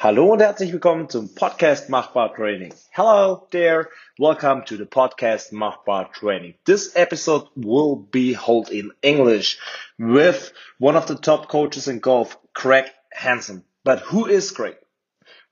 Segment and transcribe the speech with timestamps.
[0.00, 2.72] Hallo und herzlich willkommen zum Podcast Machbar Training.
[2.92, 3.88] Hello there.
[4.16, 6.54] Welcome to the podcast Machbar Training.
[6.64, 9.58] This episode will be held in English
[9.98, 13.64] with one of the top coaches in golf, Craig Hansen.
[13.82, 14.76] But who is Craig?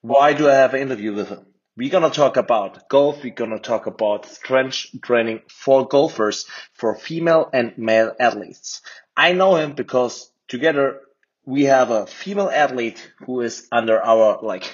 [0.03, 1.44] Why do I have an interview with him?
[1.76, 3.24] We're gonna talk about golf.
[3.24, 8.81] We're gonna talk about strength training for golfers, for female and male athletes.
[9.17, 11.01] I know him because together
[11.47, 14.65] we have a female athlete who is under our, like,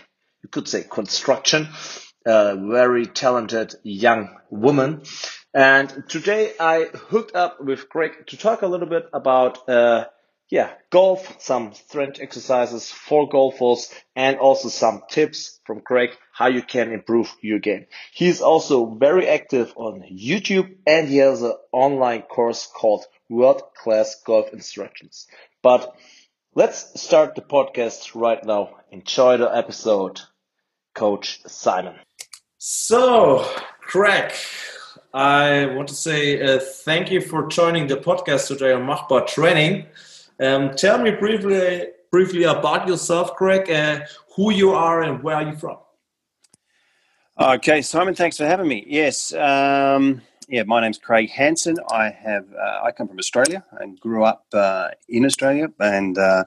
[0.43, 1.69] you could say construction,
[2.27, 5.03] a very talented young woman.
[5.55, 10.07] And today I hooked up with Craig to talk a little bit about, uh,
[10.49, 16.63] yeah, golf, some strength exercises for golfers and also some tips from Craig how you
[16.63, 17.87] can improve your game.
[18.13, 24.23] He's also very active on YouTube and he has an online course called World Class
[24.25, 25.27] Golf Instructions.
[25.63, 25.95] But
[26.55, 28.77] Let's start the podcast right now.
[28.91, 30.21] Enjoy the episode,
[30.95, 31.95] Coach Simon.
[32.59, 33.51] So,
[33.81, 34.35] Craig,
[35.15, 39.87] I want to say uh, thank you for joining the podcast today on Machbar Training.
[40.39, 44.01] Um, tell me briefly, briefly about yourself, Craig, uh,
[44.37, 45.79] who you are and where are you from?
[47.41, 48.85] Okay, Simon, thanks for having me.
[48.87, 50.21] Yes, um,
[50.53, 51.77] yeah, my name's Craig Hansen.
[51.91, 56.45] I have uh, I come from Australia and grew up uh, in Australia, and uh,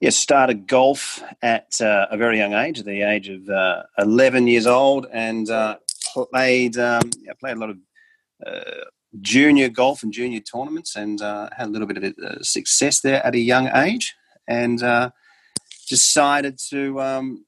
[0.00, 4.66] yeah, started golf at uh, a very young age, the age of uh, eleven years
[4.66, 5.76] old, and uh,
[6.14, 7.76] played um, yeah, played a lot of
[9.20, 13.38] junior golf and junior tournaments, and had a little bit of success there at a
[13.38, 14.16] young age,
[14.48, 14.82] and
[15.86, 16.98] decided to.
[16.98, 17.44] Um,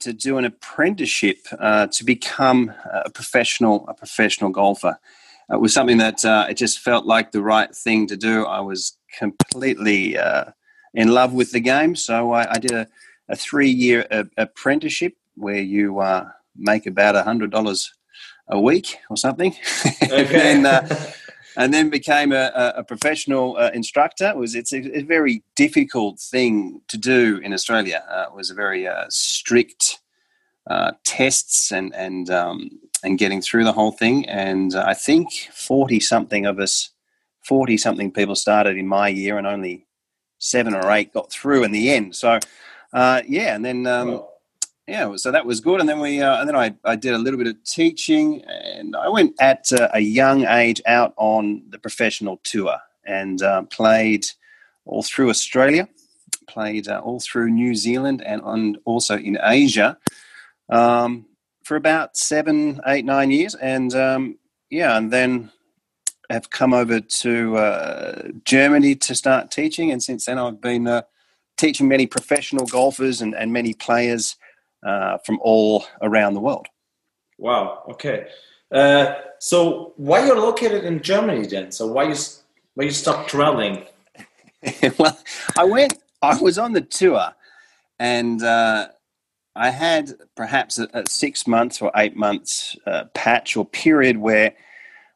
[0.00, 2.72] to do an apprenticeship uh, to become
[3.04, 4.98] a professional a professional golfer.
[5.50, 8.44] It was something that uh, it just felt like the right thing to do.
[8.44, 10.46] I was completely uh,
[10.92, 12.88] in love with the game, so I, I did a,
[13.28, 17.92] a three year apprenticeship where you uh, make about a hundred dollars
[18.48, 19.54] a week or something,
[20.02, 20.54] okay.
[20.54, 20.82] and, uh,
[21.56, 24.28] and then became a, a professional uh, instructor.
[24.28, 28.04] It was it's a, a, very difficult thing to do in Australia.
[28.08, 30.00] Uh, it was a very uh, strict
[30.66, 32.70] uh, tests and and um,
[33.02, 34.28] and getting through the whole thing.
[34.28, 36.90] And I think forty something of us,
[37.42, 39.86] forty something people started in my year, and only
[40.38, 42.14] seven or eight got through in the end.
[42.14, 42.38] So
[42.92, 43.86] uh, yeah, and then.
[43.86, 44.22] Um,
[44.88, 47.18] yeah, so that was good, and then we, uh, and then I, I did a
[47.18, 51.78] little bit of teaching, and I went at uh, a young age out on the
[51.78, 54.26] professional tour and uh, played
[54.84, 55.88] all through Australia,
[56.46, 59.98] played all through New Zealand, and on also in Asia
[60.68, 61.26] um,
[61.64, 64.38] for about seven, eight, nine years, and um,
[64.70, 65.50] yeah, and then
[66.30, 71.02] have come over to uh, Germany to start teaching, and since then I've been uh,
[71.56, 74.36] teaching many professional golfers and, and many players
[74.84, 76.66] uh, from all around the world.
[77.38, 77.82] Wow.
[77.90, 78.26] Okay.
[78.70, 81.70] Uh, so why you're located in Germany then?
[81.70, 82.16] So why you
[82.74, 83.84] why you stopped traveling?
[84.98, 85.18] well,
[85.56, 85.94] I went.
[86.22, 87.34] I was on the tour,
[87.98, 88.88] and uh,
[89.54, 94.54] I had perhaps a, a six months or eight months uh, patch or period where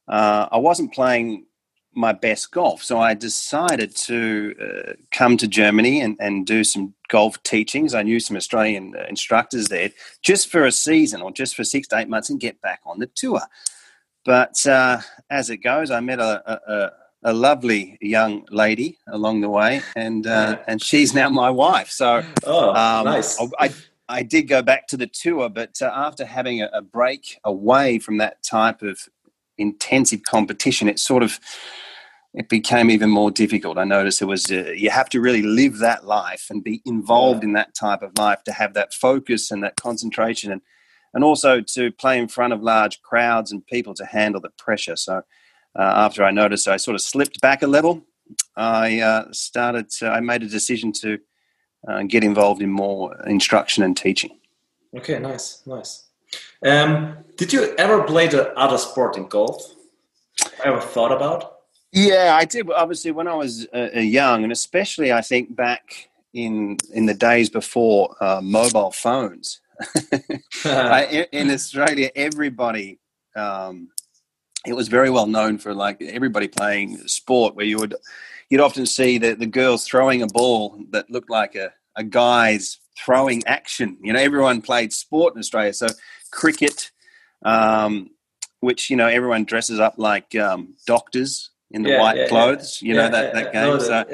[0.09, 1.47] uh, I wasn't playing
[1.95, 2.83] my best golf.
[2.83, 7.95] So I decided to uh, come to Germany and, and do some golf teachings.
[7.95, 9.91] I knew some Australian uh, instructors there
[10.23, 13.01] just for a season or just for six to eight months and get back on
[13.01, 13.41] the tour.
[14.25, 16.93] But uh, as it goes, I met a, a,
[17.23, 21.91] a lovely young lady along the way, and uh, and she's now my wife.
[21.91, 23.41] So, oh, um, nice.
[23.59, 23.73] I,
[24.09, 28.01] I did go back to the tour, but uh, after having a, a, break away
[28.01, 28.99] from that type of
[29.61, 31.39] intensive competition, it sort of
[32.33, 33.77] it became even more difficult.
[33.77, 37.43] I noticed it was uh, you have to really live that life and be involved
[37.43, 37.49] yeah.
[37.49, 40.61] in that type of life to have that focus and that concentration, and
[41.13, 44.97] and also to play in front of large crowds and people to handle the pressure.
[44.97, 45.23] So
[45.79, 48.03] uh, after I noticed, I sort of slipped back a level.
[48.57, 49.91] I uh, started.
[49.99, 51.19] To, I made a decision to
[51.89, 54.39] uh, get involved in more instruction and teaching.
[54.97, 56.10] Okay, nice, nice.
[56.65, 59.75] Um, did you ever play the other sport in golf?
[60.65, 61.57] Ever thought about?
[61.93, 62.71] Yeah, I did.
[62.71, 67.15] Obviously, when I was uh, uh young, and especially I think back in in the
[67.15, 69.61] days before uh, mobile phones.
[70.65, 72.99] in, in, Australia, everybody
[73.35, 73.89] um,
[74.67, 77.95] it was very well known for like everybody playing sport where you would
[78.51, 82.79] you'd often see the, the girls throwing a ball that looked like a, a guy's
[82.99, 83.97] throwing action.
[84.03, 85.73] You know, everyone played sport in Australia.
[85.73, 85.89] So
[86.31, 86.91] cricket,
[87.45, 88.11] um,
[88.61, 92.81] which, you know, everyone dresses up like um, doctors in the yeah, white yeah, clothes,
[92.83, 92.89] yeah.
[92.89, 93.81] you know, that, that game.
[93.81, 94.05] so,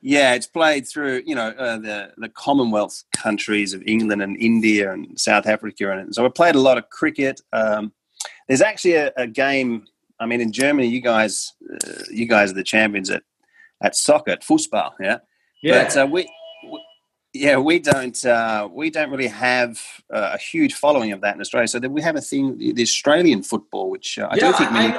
[0.00, 4.92] Yeah, it's played through you know uh, the the Commonwealth countries of England and India
[4.92, 7.40] and South Africa, and so we played a lot of cricket.
[7.52, 7.92] Um,
[8.46, 9.86] there's actually a, a, game.
[10.20, 13.24] I mean, in Germany, you guys, uh, you guys are the champions at
[13.82, 14.94] at soccer, at football.
[15.00, 15.18] Yeah,
[15.62, 15.84] yeah.
[15.84, 16.30] But uh, we,
[17.32, 19.80] yeah, we don't uh, we don't really have
[20.12, 21.68] uh, a huge following of that in Australia.
[21.68, 24.94] So we have a thing, the Australian football, which uh, I yeah, don't think many.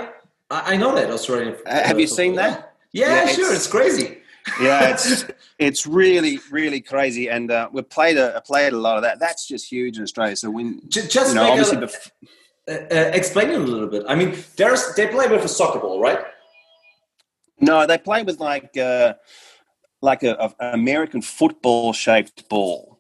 [0.50, 1.56] I, I know that Australian.
[1.66, 2.74] have you seen that?
[2.92, 3.54] Yeah, yeah sure.
[3.54, 4.20] It's, it's crazy
[4.62, 5.26] yeah, it's
[5.60, 9.20] it's really really crazy, and uh, we played a played a lot of that.
[9.20, 10.36] That's just huge in Australia.
[10.36, 12.12] So when just, just you know, obviously a, bef-
[12.68, 14.04] uh, uh, explain it a little bit.
[14.08, 16.20] I mean, there's they play with a soccer ball, right?
[17.60, 19.14] No, they play with like uh,
[20.02, 23.00] like a, a American football shaped ball,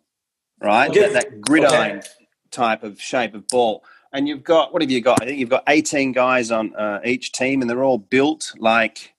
[0.61, 0.89] right?
[0.89, 1.01] Okay.
[1.01, 2.07] That, that gridiron okay.
[2.51, 3.83] type of shape of ball.
[4.11, 5.21] And you've got what have you got?
[5.21, 9.13] I think you've got 18 guys on uh, each team, and they're all built like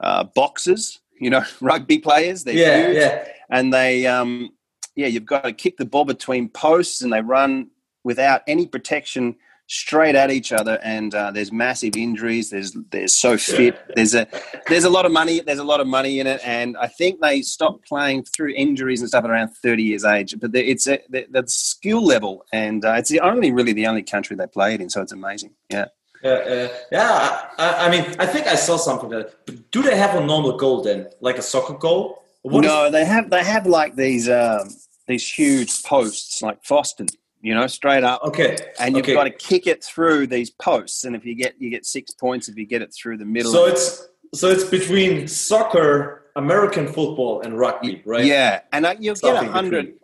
[0.00, 2.44] uh, boxes you know, rugby players.
[2.44, 3.28] They're yeah, huge, yeah.
[3.50, 4.50] and they, um,
[4.94, 7.70] yeah, you've got to kick the ball between posts, and they run
[8.04, 9.36] without any protection
[9.68, 14.26] straight at each other and uh, there's massive injuries there's there's so fit there's a
[14.68, 17.20] there's a lot of money there's a lot of money in it and i think
[17.20, 20.98] they stopped playing through injuries and stuff at around 30 years age but it's a
[21.10, 24.72] the, the skill level and uh, it's the only really the only country they play
[24.72, 25.86] it in so it's amazing yeah
[26.22, 27.46] yeah, uh, yeah.
[27.58, 29.46] I, I, mean, I think I saw something that.
[29.46, 32.24] But do they have a normal goal then, like a soccer goal?
[32.42, 33.30] What no, they have.
[33.30, 34.68] They have like these um,
[35.06, 37.08] these huge posts, like Foston.
[37.40, 38.22] You know, straight up.
[38.24, 38.56] Okay.
[38.80, 39.14] And you've okay.
[39.14, 42.48] got to kick it through these posts, and if you get you get six points
[42.48, 43.52] if you get it through the middle.
[43.52, 48.24] So it's so it's between soccer, American football, and rugby, right?
[48.24, 49.94] Yeah, and you'll Something get a hundred.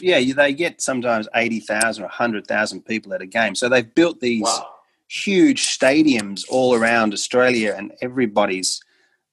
[0.00, 3.54] Yeah, they get sometimes eighty thousand or hundred thousand people at a game.
[3.54, 4.42] So they've built these.
[4.42, 4.74] Wow
[5.10, 8.80] huge stadiums all around Australia, and everybody's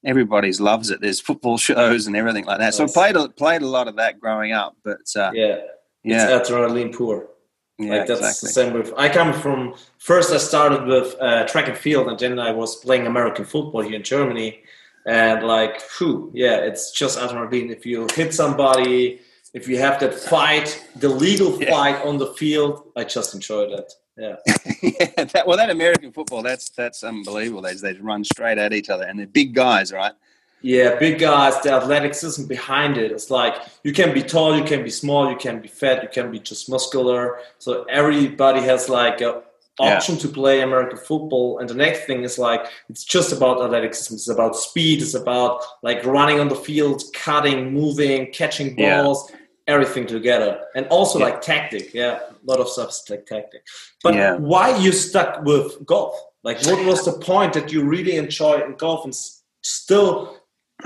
[0.03, 1.01] everybody's loves it.
[1.01, 2.73] There's football shows and everything like that.
[2.73, 4.75] So I played a, played a lot of that growing up.
[4.83, 5.59] But uh, yeah,
[6.03, 7.29] yeah, it's adrenaline poor.
[7.79, 8.47] Yeah, like that's exactly.
[8.47, 8.93] the same with.
[8.97, 10.33] I come from first.
[10.33, 13.95] I started with uh, track and field, and then I was playing American football here
[13.95, 14.63] in Germany.
[15.05, 17.69] And like, whew, yeah, it's just adrenaline.
[17.69, 19.21] If you hit somebody,
[19.53, 21.69] if you have that fight, the legal yeah.
[21.69, 23.91] fight on the field, I just enjoy that.
[24.17, 24.35] Yeah.
[24.81, 25.23] yeah.
[25.25, 27.61] That, well, that American football, that's that's unbelievable.
[27.61, 30.13] They they run straight at each other, and they're big guys, right?
[30.61, 31.59] Yeah, big guys.
[31.61, 33.11] The athleticism behind it.
[33.11, 36.09] It's like you can be tall, you can be small, you can be fat, you
[36.09, 37.39] can be just muscular.
[37.59, 39.43] So everybody has like a
[39.79, 40.21] option yeah.
[40.21, 41.59] to play American football.
[41.59, 44.15] And the next thing is like it's just about athleticism.
[44.15, 45.01] It's about speed.
[45.01, 49.29] It's about like running on the field, cutting, moving, catching balls.
[49.29, 49.37] Yeah
[49.67, 51.25] everything together and also yeah.
[51.25, 53.61] like tactic yeah a lot of stuff like tactic
[54.01, 58.61] but why you stuck with golf like what was the point that you really enjoy
[58.61, 59.13] in golf and
[59.61, 60.37] still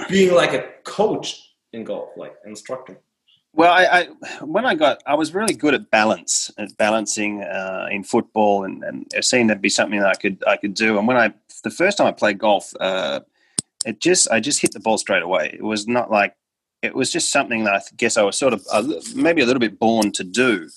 [0.10, 3.00] being like a coach in golf like instructor
[3.54, 4.04] well I, I
[4.44, 8.84] when i got i was really good at balance at balancing uh, in football and,
[8.84, 11.34] and it seemed to be something that i could i could do and when i
[11.64, 13.20] the first time i played golf uh,
[13.86, 16.36] it just i just hit the ball straight away it was not like
[16.82, 18.84] it was just something that I guess I was sort of uh,
[19.16, 20.70] maybe a little bit born to do.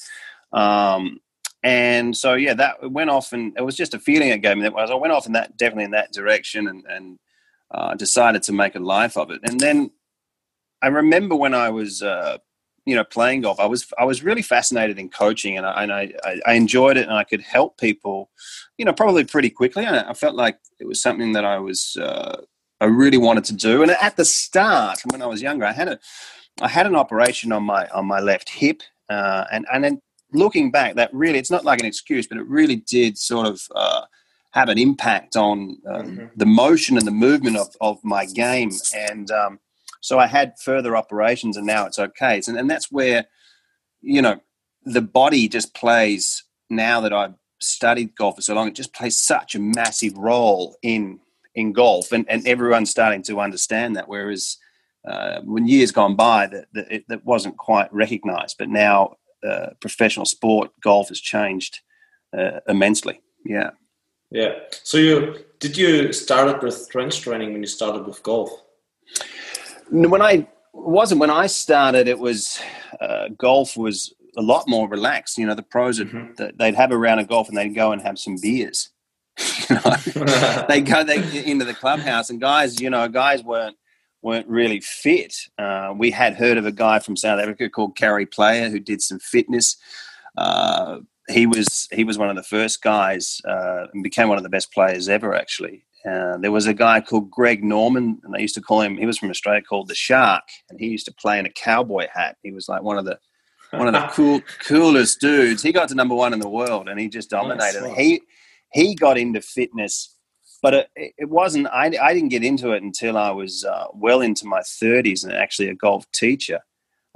[0.52, 1.20] Um,
[1.62, 4.64] and so yeah, that went off, and it was just a feeling it gave me.
[4.64, 7.18] That was I went off in that definitely in that direction, and, and
[7.74, 9.40] uh, decided to make a life of it.
[9.42, 9.90] And then
[10.80, 12.38] I remember when I was uh,
[12.86, 15.92] you know playing golf, I was I was really fascinated in coaching, and I, and
[15.92, 16.12] I,
[16.46, 18.30] I enjoyed it, and I could help people,
[18.78, 19.84] you know, probably pretty quickly.
[19.84, 22.42] And I felt like it was something that I was uh,
[22.80, 23.82] I really wanted to do.
[23.82, 25.98] And at the start, when I was younger, I had a
[26.60, 30.00] I had an operation on my on my left hip, uh, and and then
[30.32, 33.62] looking back, that really it's not like an excuse, but it really did sort of
[33.74, 34.02] uh,
[34.54, 36.26] have an impact on um, mm-hmm.
[36.36, 38.70] the motion and the movement of, of my game.
[38.94, 39.58] And um,
[40.00, 42.40] so I had further operations, and now it's okay.
[42.46, 43.26] And, and that's where
[44.00, 44.40] you know
[44.84, 48.68] the body just plays now that I've studied golf for so long.
[48.68, 51.18] It just plays such a massive role in
[51.56, 54.08] in golf, and, and everyone's starting to understand that.
[54.08, 54.56] Whereas
[55.04, 59.70] uh, when years gone by, that, that, it, that wasn't quite recognised, but now uh,
[59.80, 61.80] professional sport golf has changed
[62.36, 63.20] uh, immensely.
[63.44, 63.70] Yeah.
[64.34, 64.54] Yeah.
[64.82, 68.50] So you did you start up with strength training when you started with golf?
[69.90, 72.60] When I wasn't when I started, it was
[73.00, 75.38] uh, golf was a lot more relaxed.
[75.38, 76.56] You know, the pros mm-hmm.
[76.56, 78.90] they'd have a round of golf and they'd go and have some beers
[79.70, 83.76] you know, they go they into the clubhouse, and guys, you know, guys weren't
[84.20, 85.36] weren't really fit.
[85.58, 89.00] Uh, we had heard of a guy from South Africa called Gary Player who did
[89.00, 89.76] some fitness.
[90.36, 94.44] Uh, he was he was one of the first guys uh, and became one of
[94.44, 95.84] the best players ever, actually.
[96.08, 98.96] uh, there was a guy called Greg Norman, and they used to call him.
[98.96, 102.06] He was from Australia, called the Shark, and he used to play in a cowboy
[102.12, 102.36] hat.
[102.42, 103.18] He was like one of the
[103.70, 105.62] one of the cool coolest dudes.
[105.62, 107.82] He got to number one in the world, and he just dominated.
[107.82, 107.96] Nice.
[107.96, 108.22] He
[108.72, 110.14] he got into fitness,
[110.60, 111.68] but it, it wasn't.
[111.68, 115.32] I, I didn't get into it until I was uh, well into my thirties, and
[115.32, 116.60] actually a golf teacher.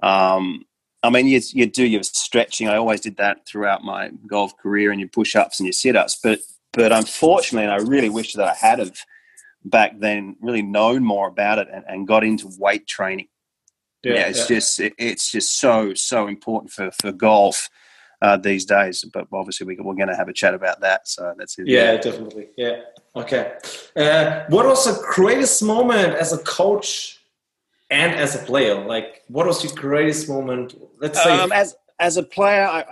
[0.02, 0.64] Um,
[1.02, 2.68] I mean, you, you do your stretching.
[2.68, 5.96] I always did that throughout my golf career, and your push ups and your sit
[5.96, 6.18] ups.
[6.22, 6.40] But
[6.72, 8.98] but unfortunately, and I really wish that I had have
[9.64, 13.28] back then really known more about it and, and got into weight training.
[14.02, 14.56] Yeah, yeah it's yeah.
[14.56, 17.68] just it, it's just so so important for for golf
[18.20, 19.04] uh, these days.
[19.12, 21.08] But obviously, we, we're going to have a chat about that.
[21.08, 21.68] So that's it.
[21.68, 22.48] Yeah, definitely.
[22.56, 22.80] Yeah.
[23.14, 23.54] Okay.
[23.96, 27.17] Uh, what was the greatest moment as a coach
[27.90, 28.74] and as a player?
[28.74, 30.74] Like, what was your greatest moment?
[31.00, 32.84] Let's say um, as as a player, I,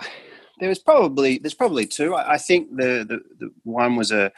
[0.59, 2.15] there was probably there's probably two.
[2.15, 4.31] I, I think the, the, the one was a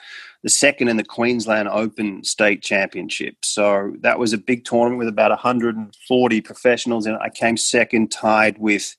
[0.44, 3.44] the second in the Queensland Open State Championship.
[3.44, 8.58] So that was a big tournament with about 140 professionals, and I came second, tied
[8.58, 8.96] with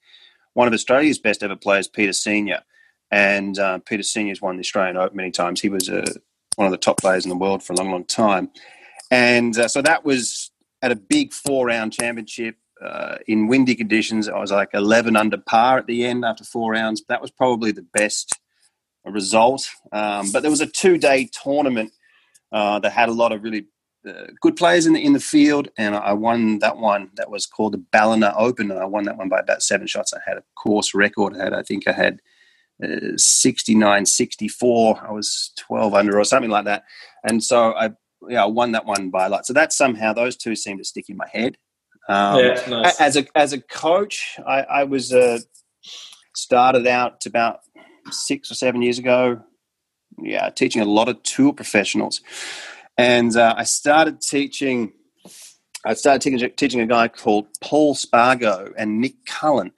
[0.54, 2.62] one of Australia's best ever players, Peter Senior.
[3.10, 5.60] And uh, Peter Senior's won the Australian Open many times.
[5.60, 6.12] He was a, uh,
[6.56, 8.50] one of the top players in the world for a long, long time.
[9.10, 10.50] And uh, so that was
[10.82, 14.28] at a big four round championship uh, in windy conditions.
[14.28, 17.02] I was like 11 under par at the end after four rounds.
[17.08, 18.32] That was probably the best
[19.04, 19.68] result.
[19.92, 21.92] Um, but there was a two day tournament
[22.52, 23.66] uh, that had a lot of really
[24.08, 27.10] uh, good players in the, in the field, and I won that one.
[27.16, 30.14] That was called the Ballina Open, and I won that one by about seven shots.
[30.14, 31.36] I had a course record.
[31.36, 32.20] I had, I think, I had
[32.82, 35.06] uh, 69, 64.
[35.06, 36.84] I was 12 under or something like that,
[37.24, 37.90] and so I
[38.28, 39.46] yeah I won that one by a lot.
[39.46, 41.56] So that somehow those two seem to stick in my head.
[42.08, 43.00] Um, yeah, nice.
[43.00, 45.38] As a as a coach, I, I was uh,
[46.34, 47.60] started out about
[48.10, 49.40] six or seven years ago.
[50.20, 52.20] Yeah, teaching a lot of tour professionals,
[52.98, 54.92] and uh, I started teaching.
[55.84, 59.72] I started teaching, teaching a guy called Paul Spargo and Nick Cullen,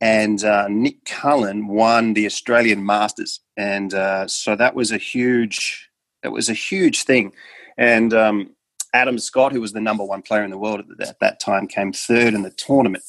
[0.00, 5.88] and uh, Nick Cullen won the Australian Masters, and uh, so that was a huge.
[6.22, 7.32] It was a huge thing,
[7.76, 8.50] and um,
[8.92, 11.66] Adam Scott, who was the number one player in the world at, at that time,
[11.66, 13.04] came third in the tournament.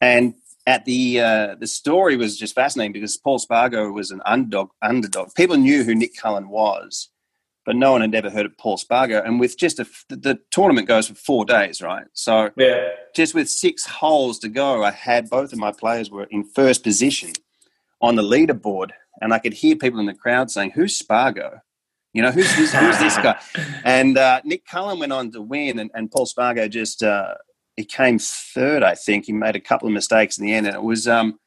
[0.00, 0.34] And
[0.66, 4.70] at the uh, the story was just fascinating because Paul Spargo was an underdog.
[4.82, 5.34] Underdog.
[5.34, 7.08] People knew who Nick Cullen was,
[7.64, 9.22] but no one had ever heard of Paul Spargo.
[9.22, 12.06] And with just a, the tournament goes for four days, right?
[12.14, 12.88] So yeah.
[13.14, 16.82] just with six holes to go, I had both of my players were in first
[16.82, 17.32] position
[18.00, 21.60] on the leaderboard, and I could hear people in the crowd saying, "Who's Spargo?"
[22.16, 23.38] You know, who's this, who's this guy?
[23.84, 27.34] And uh, Nick Cullen went on to win, and, and Paul Spargo just uh,
[27.76, 28.82] he came third.
[28.82, 31.38] I think he made a couple of mistakes in the end, and it was um,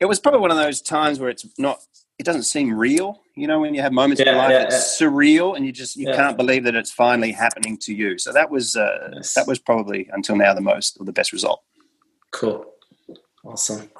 [0.00, 1.80] it was probably one of those times where it's not.
[2.18, 4.98] It doesn't seem real, you know, when you have moments yeah, in life yeah, that's
[4.98, 5.06] yeah.
[5.06, 8.16] surreal, and you just you can't believe that it's finally happening to you.
[8.16, 9.34] So that was uh, yes.
[9.34, 11.60] that was probably until now the most or the best result.
[12.32, 12.64] Cool,
[13.44, 13.90] awesome.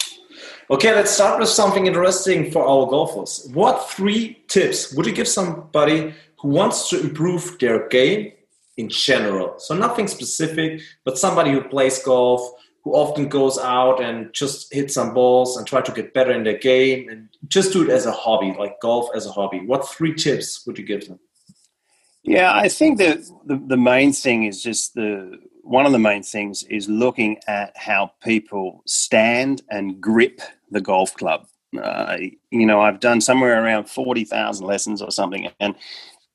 [0.68, 3.48] Okay, let's start with something interesting for our golfers.
[3.54, 8.32] What three tips would you give somebody who wants to improve their game
[8.76, 9.54] in general?
[9.58, 12.50] So, nothing specific, but somebody who plays golf,
[12.82, 16.42] who often goes out and just hit some balls and try to get better in
[16.42, 19.60] their game and just do it as a hobby, like golf as a hobby.
[19.60, 21.20] What three tips would you give them?
[22.26, 26.22] Yeah, I think that the, the main thing is just the one of the main
[26.22, 30.40] things is looking at how people stand and grip
[30.70, 31.46] the golf club.
[31.80, 32.16] Uh,
[32.50, 35.74] you know, I've done somewhere around 40,000 lessons or something, and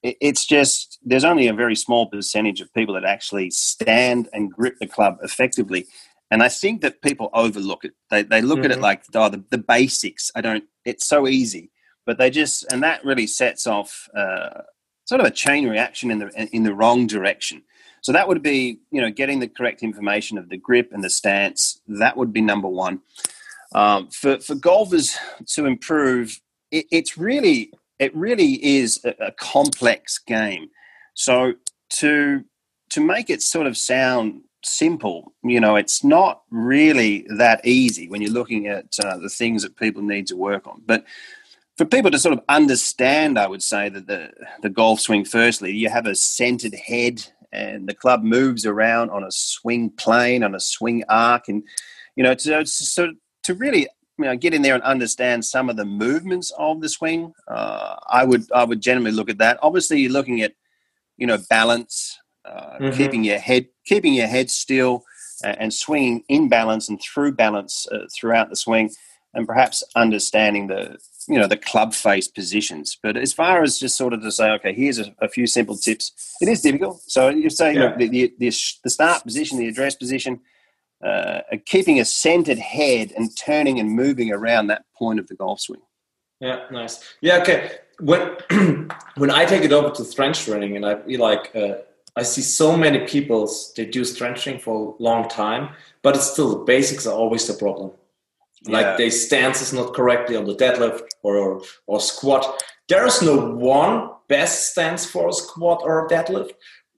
[0.03, 4.77] it's just there's only a very small percentage of people that actually stand and grip
[4.79, 5.87] the club effectively.
[6.31, 7.93] And I think that people overlook it.
[8.09, 8.65] They, they look mm-hmm.
[8.65, 8.83] at it mm-hmm.
[8.83, 10.31] like, oh, the, the basics.
[10.33, 11.71] I don't, it's so easy.
[12.05, 14.61] But they just, and that really sets off uh,
[15.11, 17.61] sort of a chain reaction in the, in the wrong direction.
[17.99, 21.09] So that would be, you know, getting the correct information of the grip and the
[21.09, 21.81] stance.
[21.85, 23.01] That would be number one.
[23.75, 26.39] Um, for for golfers to improve,
[26.71, 30.69] it, it's really it really is a, a complex game.
[31.13, 31.55] So
[31.99, 32.45] to
[32.91, 38.21] to make it sort of sound simple, you know, it's not really that easy when
[38.21, 40.81] you're looking at uh, the things that people need to work on.
[40.85, 41.03] But
[41.77, 45.25] for people to sort of understand, I would say that the the golf swing.
[45.25, 50.43] Firstly, you have a centered head and the club moves around on a swing plane,
[50.43, 51.63] on a swing arc, and
[52.15, 53.13] you know, to, to,
[53.43, 53.87] to really
[54.17, 57.33] you know, get in there and understand some of the movements of the swing.
[57.47, 59.59] Uh, I would I would generally look at that.
[59.61, 60.53] Obviously, you're looking at
[61.17, 62.97] you know balance, uh, mm-hmm.
[62.97, 65.03] keeping your head keeping your head still,
[65.43, 68.89] uh, and swinging in balance and through balance uh, throughout the swing.
[69.33, 70.97] and perhaps understanding the
[71.27, 72.97] you know the club face positions.
[73.01, 75.77] But as far as just sort of to say, okay, here's a, a few simple
[75.77, 76.35] tips.
[76.41, 77.01] It is difficult.
[77.07, 77.95] So you're saying yeah.
[77.95, 80.39] the, the, the, the start position, the address position,
[81.03, 85.59] uh, keeping a centered head and turning and moving around that point of the golf
[85.59, 85.81] swing.
[86.39, 87.03] Yeah, nice.
[87.21, 87.71] Yeah, okay.
[87.99, 88.37] When
[89.15, 91.75] when I take it over to strength training, and I feel like uh,
[92.15, 95.69] I see so many people they do strength training for a long time,
[96.01, 97.91] but it's still the basics are always the problem.
[98.67, 98.97] Like yeah.
[98.97, 102.63] their stance is not correctly on the deadlift or, or, or squat.
[102.87, 106.51] There is no one best stance for a squat or a deadlift,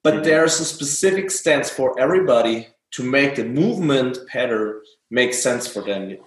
[0.04, 0.24] but mm-hmm.
[0.24, 6.18] there's a specific stance for everybody to make the movement pattern make sense for them.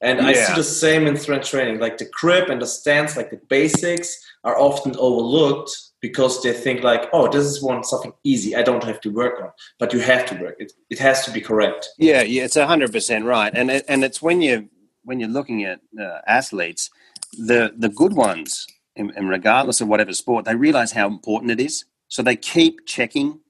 [0.00, 0.26] And yeah.
[0.26, 1.80] I see the same in strength training.
[1.80, 6.82] Like the grip and the stance, like the basics, are often overlooked because they think
[6.82, 8.54] like, oh, this is one something easy.
[8.54, 10.56] I don't have to work on, but you have to work.
[10.58, 11.88] It it has to be correct.
[11.98, 13.52] Yeah, yeah, it's hundred percent right.
[13.54, 14.68] And it, and it's when you
[15.04, 16.90] when you're looking at uh, athletes,
[17.32, 21.60] the the good ones, and, and regardless of whatever sport, they realize how important it
[21.60, 21.84] is.
[22.08, 23.40] So they keep checking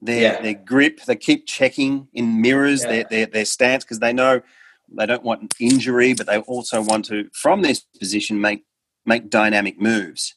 [0.00, 0.40] their yeah.
[0.40, 1.04] their grip.
[1.04, 2.88] They keep checking in mirrors yeah.
[2.88, 4.40] their, their their stance because they know
[4.88, 8.64] they don't want injury, but they also want to from this position make
[9.04, 10.34] make dynamic moves.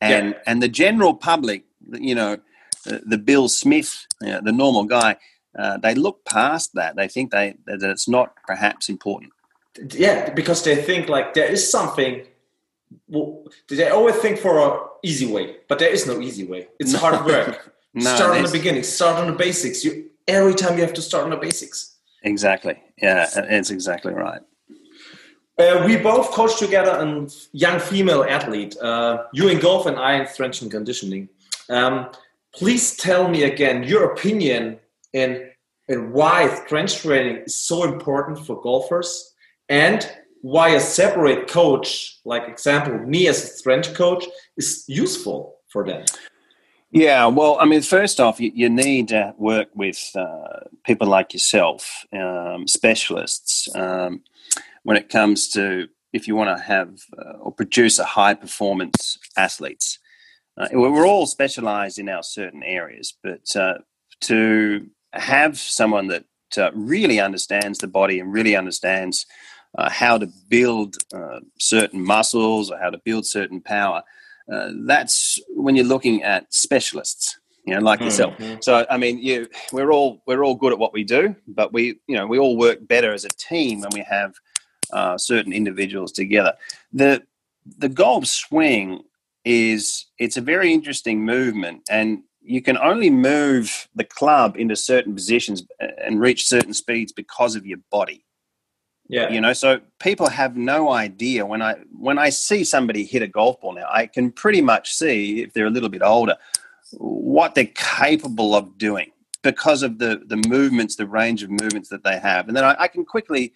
[0.00, 0.38] And yeah.
[0.46, 2.38] and the general public, you know,
[2.84, 5.16] the, the Bill Smith, you know, the normal guy,
[5.58, 6.96] uh, they look past that.
[6.96, 9.32] They think they that it's not perhaps important.
[9.92, 12.26] Yeah, because they think like there is something.
[13.08, 16.68] Well, they always think for a easy way, but there is no easy way.
[16.78, 16.98] It's no.
[16.98, 17.70] hard work.
[17.96, 18.82] No, start on the beginning.
[18.82, 19.84] Start on the basics.
[19.84, 21.96] You every time you have to start on the basics.
[22.24, 22.82] Exactly.
[23.00, 24.40] Yeah, it's exactly right.
[25.56, 28.76] Uh, we both coach together a young female athlete.
[28.78, 31.28] Uh, you in golf and I in strength and conditioning.
[31.68, 32.10] Um,
[32.52, 34.80] please tell me again your opinion
[35.12, 35.50] in,
[35.86, 39.33] in why strength training is so important for golfers
[39.68, 40.10] and
[40.42, 44.24] why a separate coach, like example me as a strength coach,
[44.56, 46.04] is useful for them.
[46.90, 51.32] Yeah, well, I mean, first off, you, you need to work with uh, people like
[51.32, 54.22] yourself, um, specialists, um,
[54.84, 59.18] when it comes to if you want to have uh, or produce a high performance
[59.36, 59.98] athletes.
[60.56, 63.78] Uh, we're all specialized in our certain areas, but uh,
[64.20, 66.24] to have someone that
[66.56, 69.26] uh, really understands the body and really understands
[69.76, 70.96] uh, how to build
[71.58, 74.02] certain muscles or how to build certain power
[74.52, 78.06] uh, that's when you're looking at specialists you know like mm-hmm.
[78.06, 81.72] yourself so i mean you we're all we're all good at what we do but
[81.72, 84.34] we you know we all work better as a team when we have
[84.92, 86.54] uh, certain individuals together.
[86.92, 87.22] The
[87.78, 89.02] the golf swing
[89.44, 95.14] is it's a very interesting movement and you can only move the club into certain
[95.14, 98.24] positions and reach certain speeds because of your body
[99.08, 99.30] yeah.
[99.30, 103.28] You know, so people have no idea when I when I see somebody hit a
[103.28, 106.36] golf ball now, I can pretty much see if they're a little bit older
[106.98, 109.10] what they're capable of doing
[109.42, 112.48] because of the the movements, the range of movements that they have.
[112.48, 113.52] And then I, I can quickly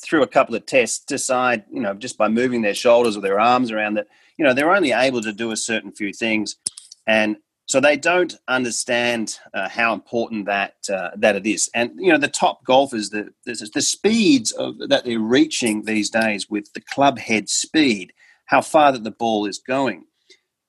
[0.00, 3.40] through a couple of tests decide, you know, just by moving their shoulders or their
[3.40, 4.06] arms around that,
[4.36, 6.56] you know, they're only able to do a certain few things.
[7.06, 11.68] And so they don't understand uh, how important that uh, that it is.
[11.74, 16.08] And you know, the top golfers, the the, the speeds of, that they're reaching these
[16.08, 18.12] days with the club head speed,
[18.46, 20.04] how far that the ball is going.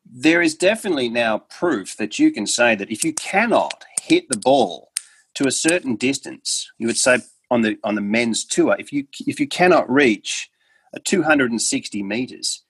[0.09, 4.39] There is definitely now proof that you can say that if you cannot hit the
[4.39, 4.91] ball
[5.35, 7.19] to a certain distance, you would say
[7.51, 10.49] on the on the men's tour, if you if you cannot reach
[10.95, 12.63] a 260 meters,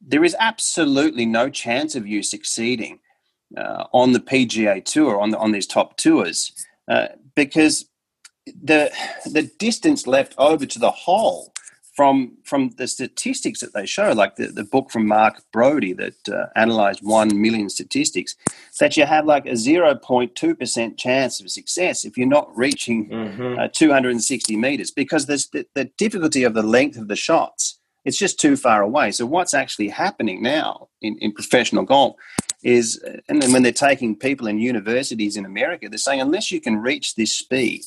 [0.00, 3.00] there is absolutely no chance of you succeeding
[3.56, 6.52] uh, on the PGA Tour on the, on these top tours
[6.88, 7.86] uh, because
[8.46, 8.92] the
[9.24, 11.54] the distance left over to the hole
[11.94, 16.28] from from the statistics that they show, like the, the book from Mark Broadie that
[16.28, 18.34] uh, analyzed one million statistics,
[18.80, 22.54] that you have like a zero point two percent chance of success if you're not
[22.56, 23.58] reaching mm-hmm.
[23.58, 27.78] uh, 260 meters because there's the, the difficulty of the length of the shots.
[28.04, 29.12] It's just too far away.
[29.12, 32.16] So what's actually happening now in, in professional golf
[32.64, 32.98] is,
[33.28, 36.78] and then when they're taking people in universities in America, they're saying unless you can
[36.78, 37.82] reach this speed,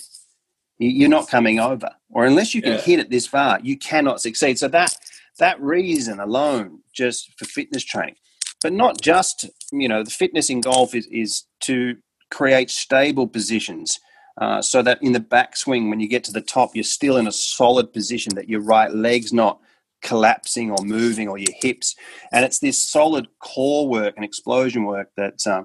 [0.78, 2.82] you're not coming over, or unless you can yeah.
[2.82, 4.60] hit it this far, you cannot succeed.
[4.60, 4.96] So that
[5.40, 8.16] that reason alone, just for fitness training,
[8.62, 11.98] but not just you know the fitness in golf is is to
[12.30, 14.00] create stable positions.
[14.40, 17.26] Uh, so that in the backswing, when you get to the top, you're still in
[17.26, 18.36] a solid position.
[18.36, 19.60] That your right leg's not
[20.02, 21.96] collapsing or moving or your hips.
[22.32, 25.64] And it's this solid core work and explosion work that uh,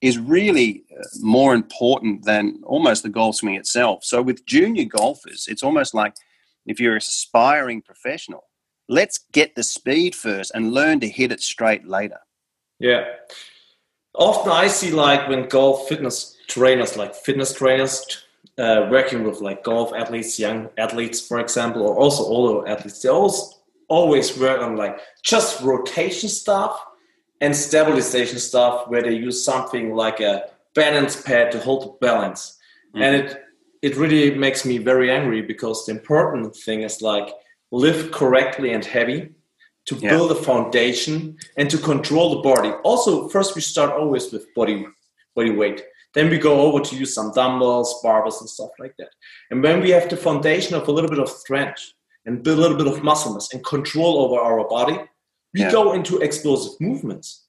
[0.00, 4.04] is really uh, more important than almost the golf swing itself.
[4.04, 6.14] So with junior golfers, it's almost like
[6.66, 8.44] if you're an aspiring professional,
[8.88, 12.18] let's get the speed first and learn to hit it straight later.
[12.78, 13.04] Yeah.
[14.14, 18.24] Often I see like when golf fitness trainers, like fitness trainers,
[18.58, 23.08] uh, working with like golf athletes, young athletes, for example, or also older athletes, they
[23.08, 23.54] always
[23.90, 26.82] always work on like just rotation stuff
[27.42, 32.56] and stabilization stuff where they use something like a balance pad to hold the balance.
[32.94, 33.02] Mm-hmm.
[33.02, 33.44] And it
[33.82, 37.28] it really makes me very angry because the important thing is like
[37.72, 39.30] lift correctly and heavy
[39.86, 40.10] to yeah.
[40.10, 42.70] build a foundation and to control the body.
[42.84, 44.86] Also, first we start always with body
[45.34, 45.82] body weight.
[46.12, 49.10] Then we go over to use some dumbbells, barbells, and stuff like that.
[49.50, 51.92] And when we have the foundation of a little bit of strength
[52.30, 54.96] and build a little bit of muscle mass and control over our body,
[55.52, 55.70] we yeah.
[55.72, 57.46] go into explosive movements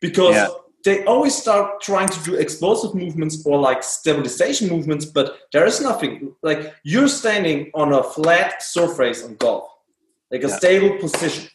[0.00, 0.48] because yeah.
[0.84, 5.82] they always start trying to do explosive movements or like stabilization movements, but there is
[5.82, 9.68] nothing like you're standing on a flat surface on golf,
[10.30, 10.56] like a yeah.
[10.56, 11.50] stable position.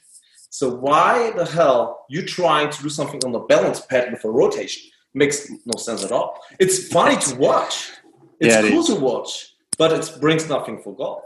[0.51, 4.29] So why the hell you trying to do something on the balance pad with a
[4.29, 4.83] rotation?
[5.15, 6.39] Makes no sense at all.
[6.59, 7.91] It's funny to watch.
[8.39, 11.23] It's it cool to watch, but it brings nothing for golf.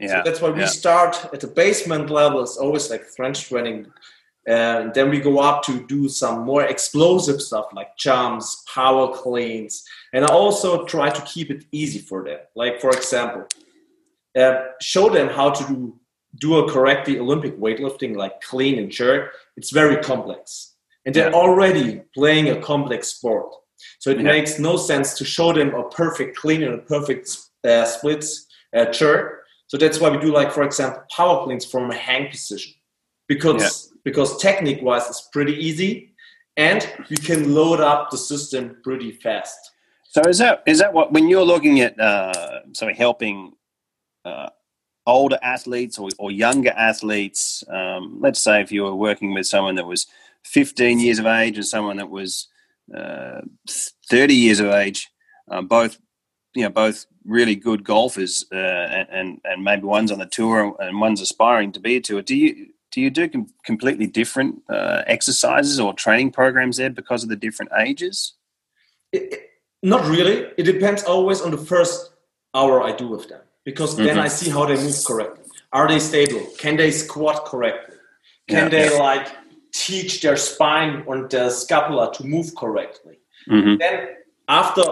[0.00, 0.08] Yeah.
[0.08, 0.66] So that's why we yeah.
[0.66, 2.42] start at the basement level.
[2.42, 3.86] It's always like strength training.
[4.46, 9.84] And then we go up to do some more explosive stuff like jumps, power cleans.
[10.14, 12.38] And I also try to keep it easy for them.
[12.56, 13.46] Like, for example,
[14.36, 16.00] uh, show them how to do,
[16.38, 19.32] do a correctly Olympic weightlifting, like clean and jerk.
[19.56, 20.74] It's very complex.
[21.04, 23.52] And they're already playing a complex sport.
[23.98, 24.24] So it yeah.
[24.24, 28.86] makes no sense to show them a perfect clean and a perfect uh, splits uh,
[28.86, 29.39] jerk
[29.70, 32.72] so that's why we do like, for example, power cleans from a hang position
[33.28, 33.98] because yeah.
[34.02, 36.12] because technique wise it's pretty easy
[36.56, 39.56] and we can load up the system pretty fast.
[40.08, 43.52] So is that is that what when you're looking at uh, sorry helping
[44.24, 44.48] uh,
[45.06, 47.62] older athletes or, or younger athletes?
[47.70, 50.08] Um, let's say if you were working with someone that was
[50.46, 52.48] 15 years of age and someone that was
[52.92, 53.42] uh,
[54.08, 55.08] 30 years of age,
[55.48, 55.96] uh, both
[56.56, 61.00] you know both really good golfers uh, and and maybe one's on the tour and
[61.00, 62.22] one's aspiring to be a tour.
[62.22, 67.22] Do you do you do com- completely different uh, exercises or training programs there because
[67.22, 68.34] of the different ages?
[69.12, 69.50] It, it,
[69.82, 70.48] not really.
[70.56, 72.10] It depends always on the first
[72.54, 74.06] hour i do with them because mm-hmm.
[74.06, 75.44] then i see how they move correctly.
[75.72, 76.44] Are they stable?
[76.58, 77.96] Can they squat correctly?
[78.48, 79.28] Can yeah, they like
[79.72, 83.18] teach their spine or their scapula to move correctly?
[83.48, 83.76] Mm-hmm.
[83.78, 84.08] then
[84.50, 84.82] after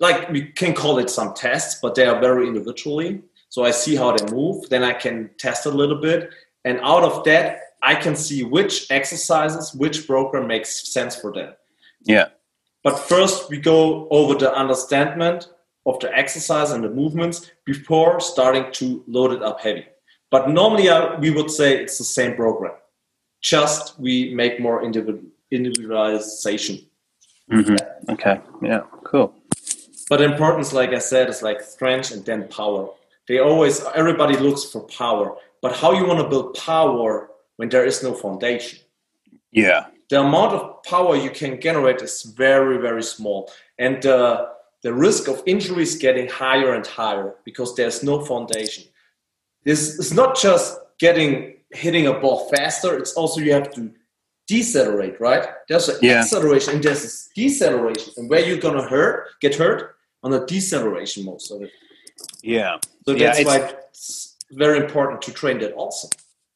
[0.00, 3.22] like we can call it some tests but they are very individually.
[3.50, 6.30] So i see how they move then i can test a little bit.
[6.64, 7.46] And out of that
[7.82, 11.52] i can see which exercises which program makes sense for them.
[12.02, 12.28] Yeah.
[12.82, 15.42] But first we go over the understanding
[15.86, 19.86] of the exercise and the movements before starting to load it up heavy.
[20.30, 22.74] But normally uh, we would say it's the same program
[23.44, 24.82] just we make more
[25.50, 26.80] individualization
[27.50, 28.10] Mm-hmm.
[28.10, 28.40] Okay.
[28.62, 28.82] Yeah.
[29.04, 29.34] Cool.
[30.08, 32.88] But importance, like I said, is like strength and then power.
[33.26, 37.86] They always everybody looks for power, but how you want to build power when there
[37.86, 38.80] is no foundation?
[39.50, 39.86] Yeah.
[40.10, 44.48] The amount of power you can generate is very very small, and uh,
[44.82, 48.84] the risk of injuries getting higher and higher because there's no foundation.
[49.64, 53.90] This is not just getting hitting a ball faster; it's also you have to
[54.46, 55.48] decelerate, right?
[55.68, 56.20] There's an yeah.
[56.20, 58.12] acceleration and there's a deceleration.
[58.16, 61.70] And where you're gonna hurt, get hurt on the deceleration most of it.
[62.42, 62.78] Yeah.
[63.06, 66.08] So that's yeah, why it's very important to train that also.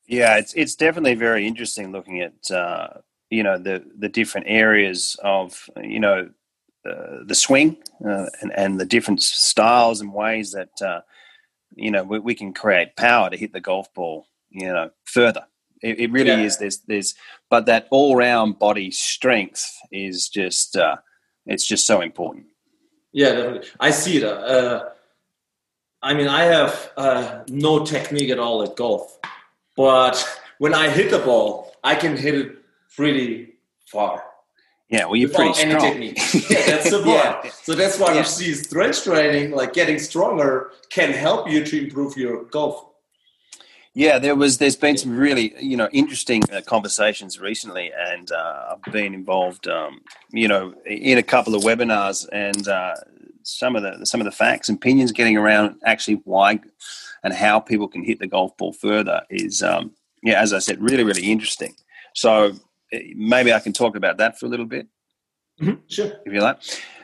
[0.07, 2.89] Yeah, it's it's definitely very interesting looking at uh,
[3.31, 6.31] you know the the different areas of you know
[6.89, 11.01] uh, the swing uh, and and the different styles and ways that uh,
[11.75, 15.45] you know we, we can create power to hit the golf ball you know further
[15.83, 16.47] it, it really yeah.
[16.47, 16.59] is.
[16.59, 17.15] There's there's
[17.51, 20.97] but that all round body strength is just uh,
[21.47, 22.47] it's just so important.
[23.13, 23.69] Yeah, definitely.
[23.81, 24.25] I see it.
[24.25, 24.91] Uh,
[26.03, 29.19] I mean, I have uh, no technique at all at golf,
[29.77, 32.59] but when I hit the ball, I can hit it
[32.95, 33.55] pretty
[33.87, 34.23] far.
[34.89, 35.85] Yeah, well, you're pretty strong.
[35.85, 36.51] Any Technique.
[36.51, 37.07] yeah, that's the point.
[37.07, 37.51] yeah.
[37.63, 38.21] So that's why yeah.
[38.21, 42.88] we see strength training, like getting stronger, can help you to improve your golf
[43.99, 44.59] yeah, there was.
[44.59, 49.67] There's been some really, you know, interesting uh, conversations recently, and uh, I've been involved,
[49.67, 52.95] um, you know, in a couple of webinars, and uh,
[53.43, 56.61] some of the some of the facts and opinions getting around actually why
[57.25, 59.91] and how people can hit the golf ball further is, um,
[60.23, 61.75] yeah, as I said, really, really interesting.
[62.15, 62.53] So
[62.93, 64.87] eh, maybe I can talk about that for a little bit.
[65.61, 65.81] Mm-hmm.
[65.89, 66.61] Sure, if you like.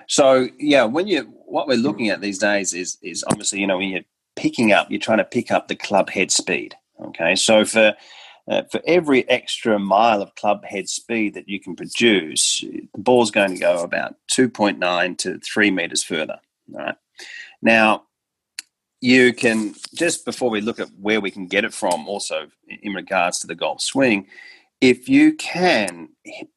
[0.06, 3.78] So yeah, when you what we're looking at these days is is obviously you know
[3.78, 4.02] when you're
[4.36, 7.94] picking up, you're trying to pick up the club head speed Okay, so for
[8.46, 13.30] uh, for every extra mile of club head speed that you can produce, the ball's
[13.30, 16.38] going to go about 2.9 to 3 meters further.
[16.70, 16.94] Right
[17.62, 18.04] Now,
[19.00, 22.92] you can, just before we look at where we can get it from, also in
[22.92, 24.26] regards to the golf swing,
[24.80, 26.08] if you can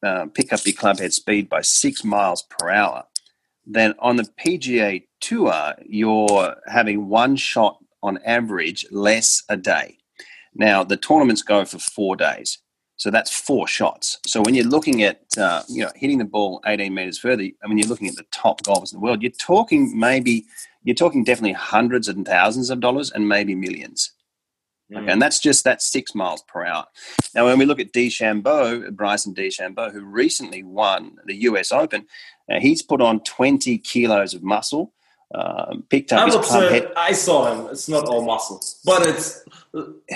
[0.02, 3.04] uh, pick up your club head speed by six miles per hour,
[3.66, 9.97] then on the PGA Tour, you're having one shot on average less a day.
[10.58, 12.58] Now, the tournaments go for four days.
[12.96, 14.18] So that's four shots.
[14.26, 17.68] So when you're looking at uh, you know hitting the ball 18 meters further, I
[17.68, 19.22] mean you're looking at the top golfers in the world.
[19.22, 20.46] You're talking maybe
[20.82, 24.12] you're talking definitely hundreds and thousands of dollars and maybe millions.
[24.92, 25.02] Mm.
[25.02, 26.86] Okay, and that's just that six miles per hour.
[27.36, 31.70] Now, when we look at DeChambeau, Bryson DeChambeau, who recently won the U.S.
[31.70, 32.06] Open,
[32.50, 34.92] uh, he's put on 20 kilos of muscle
[35.34, 36.20] um, picked up.
[36.20, 36.92] I'm upset.
[36.96, 37.70] I saw him.
[37.70, 39.44] It's not all muscles, but it's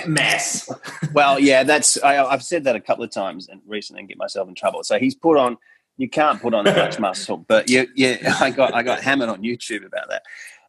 [0.07, 0.69] mass.
[1.13, 2.01] well, yeah, that's.
[2.01, 4.83] I, have said that a couple of times and recently and get myself in trouble.
[4.83, 5.57] So he's put on.
[5.97, 9.29] You can't put on that much muscle, but yeah, yeah, I got I got hammered
[9.29, 10.23] on YouTube about that.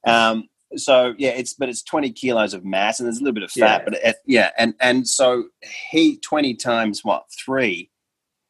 [0.07, 3.45] Um, so yeah, it's but it's twenty kilos of mass and there's a little bit
[3.45, 3.85] of fat, yeah.
[3.85, 5.45] but it, yeah, and and so
[5.91, 7.91] he twenty times what three,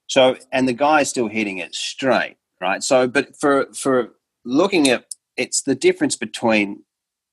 [0.09, 2.83] so and the guy is still hitting it straight, right?
[2.83, 5.04] So, but for for looking at
[5.36, 6.82] it's the difference between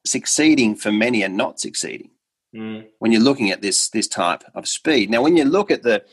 [0.05, 2.09] succeeding for many and not succeeding
[2.55, 2.85] mm.
[2.99, 5.09] when you're looking at this this type of speed.
[5.09, 6.03] Now, when you look at the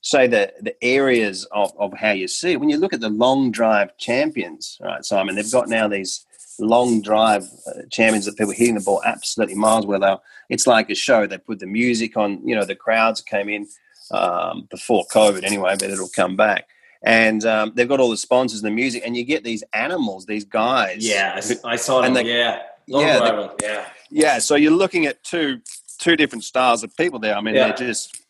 [0.00, 3.08] say the the areas of, of how you see it, when you look at the
[3.08, 6.24] long drive champions, right, Simon, they've got now these
[6.58, 10.16] long drive uh, champions that people hitting the ball absolutely miles where they
[10.48, 11.26] it's like a show.
[11.26, 13.66] They put the music on, you know, the crowds came in
[14.10, 16.68] um, before COVID anyway, but it'll come back
[17.02, 20.26] and um, they've got all the sponsors and the music, and you get these animals,
[20.26, 21.06] these guys.
[21.06, 22.14] Yeah, I saw them.
[22.14, 24.38] They, yeah, yeah, yeah, yeah.
[24.38, 25.60] So you're looking at two
[25.98, 27.36] two different styles of people there.
[27.36, 27.68] I mean, yeah.
[27.68, 28.22] they're just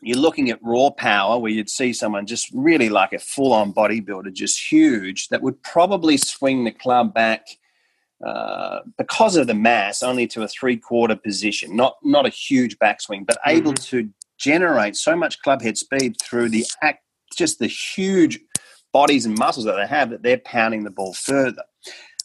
[0.00, 3.72] you're looking at raw power where you'd see someone just really like a full on
[3.72, 7.46] bodybuilder, just huge, that would probably swing the club back.
[8.24, 13.26] Uh, because of the mass, only to a three-quarter position, not not a huge backswing,
[13.26, 13.58] but mm-hmm.
[13.58, 17.03] able to generate so much club head speed through the act
[17.34, 18.40] just the huge
[18.92, 21.64] bodies and muscles that they have that they're pounding the ball further.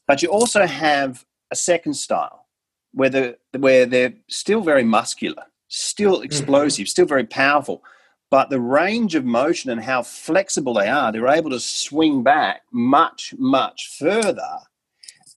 [0.07, 2.47] But you also have a second style
[2.93, 6.23] where the where they're still very muscular, still mm-hmm.
[6.23, 7.83] explosive, still very powerful,
[8.31, 12.61] but the range of motion and how flexible they are, they're able to swing back
[12.71, 14.59] much much further.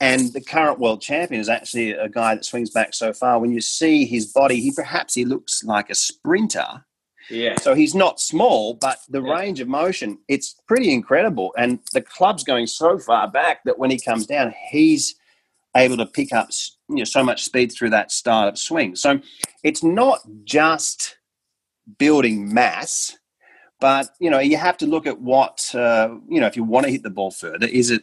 [0.00, 3.38] And the current world champion is actually a guy that swings back so far.
[3.38, 6.84] When you see his body, he perhaps he looks like a sprinter,
[7.30, 7.58] yeah.
[7.60, 9.34] So he's not small, but the yeah.
[9.34, 11.52] range of motion, it's pretty incredible.
[11.56, 15.14] And the club's going so far back that when he comes down, he's
[15.76, 16.48] able to pick up
[16.88, 18.96] you know, so much speed through that startup swing.
[18.96, 19.20] So
[19.62, 21.16] it's not just
[21.98, 23.16] building mass,
[23.80, 26.86] but you know you have to look at what uh, you know if you want
[26.86, 27.66] to hit the ball further.
[27.66, 28.02] Is it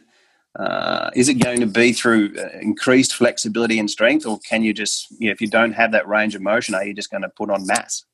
[0.58, 4.74] uh, is it going to be through uh, increased flexibility and strength, or can you
[4.74, 7.22] just you know, if you don't have that range of motion, are you just going
[7.22, 8.04] to put on mass?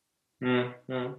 [0.42, 1.12] Mm-hmm.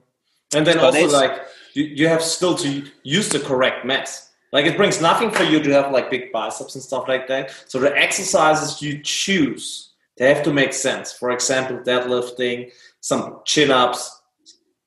[0.55, 1.41] And then also like
[1.73, 4.31] you, you have still to use the correct mass.
[4.53, 7.51] Like it brings nothing for you to have like big biceps and stuff like that.
[7.67, 11.11] So the exercises you choose, they have to make sense.
[11.11, 14.21] For example, deadlifting, some chin ups,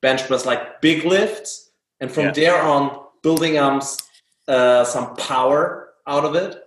[0.01, 2.33] bench press, like big lifts, and from yeah.
[2.33, 3.83] there on building um
[4.49, 6.63] uh, some power out of it,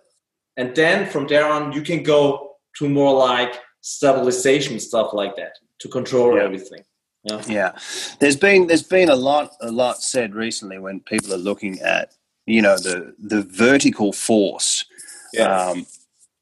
[0.55, 5.53] and then from there on you can go to more like stabilization stuff like that
[5.79, 6.43] to control yeah.
[6.43, 6.83] everything.
[7.23, 7.41] Yeah.
[7.47, 7.79] yeah.
[8.19, 12.13] There's been there's been a lot a lot said recently when people are looking at
[12.45, 14.85] you know the the vertical force
[15.33, 15.69] yeah.
[15.69, 15.85] um,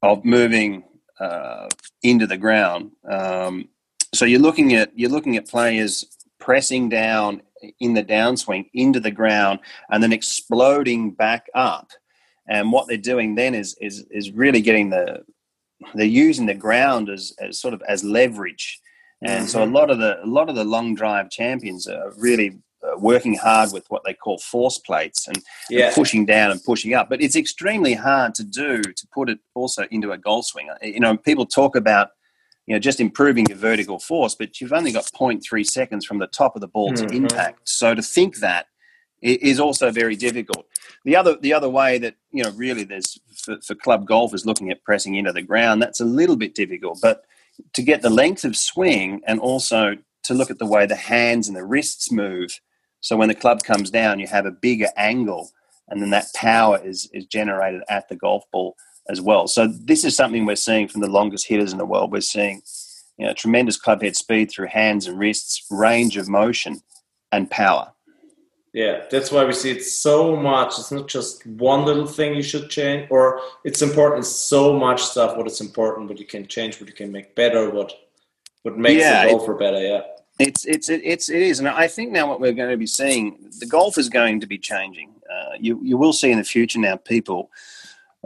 [0.01, 0.83] of moving
[1.19, 1.67] uh,
[2.01, 2.91] into the ground.
[3.07, 3.69] Um,
[4.13, 6.05] so you're looking at you're looking at players
[6.39, 7.43] pressing down
[7.79, 9.59] in the downswing into the ground
[9.91, 11.91] and then exploding back up.
[12.47, 15.23] And what they're doing then is is is really getting the
[15.93, 18.80] they're using the ground as, as sort of as leverage
[19.21, 19.75] and so a mm-hmm.
[19.75, 23.71] lot of the a lot of the long drive champions are really uh, working hard
[23.71, 25.37] with what they call force plates and,
[25.69, 25.87] yeah.
[25.87, 27.09] and, pushing down and pushing up.
[27.09, 30.69] But it's extremely hard to do to put it also into a golf swing.
[30.81, 32.09] You know, people talk about
[32.65, 36.27] you know just improving your vertical force, but you've only got 0.3 seconds from the
[36.27, 37.07] top of the ball mm-hmm.
[37.07, 37.61] to impact.
[37.65, 38.65] So to think that
[39.21, 40.65] is also very difficult.
[41.05, 44.71] The other the other way that you know really there's for, for club golfers looking
[44.71, 47.25] at pressing into the ground that's a little bit difficult, but
[47.73, 51.47] to get the length of swing and also to look at the way the hands
[51.47, 52.59] and the wrists move.
[52.99, 55.51] So when the club comes down, you have a bigger angle,
[55.89, 58.75] and then that power is is generated at the golf ball
[59.09, 59.47] as well.
[59.47, 62.11] So this is something we're seeing from the longest hitters in the world.
[62.11, 62.61] We're seeing
[63.17, 66.81] you know, tremendous clubhead speed through hands and wrists, range of motion,
[67.31, 67.93] and power.
[68.73, 70.79] Yeah, that's why we see it so much.
[70.79, 74.25] It's not just one little thing you should change, or it's important.
[74.25, 75.35] so much stuff.
[75.35, 77.93] What is important, what you can change, what you can make better, what
[78.63, 79.81] what makes yeah, the golfer better.
[79.81, 80.01] Yeah,
[80.39, 83.37] it's it's it's it is, and I think now what we're going to be seeing,
[83.59, 85.15] the golf is going to be changing.
[85.29, 87.51] Uh, you you will see in the future now people,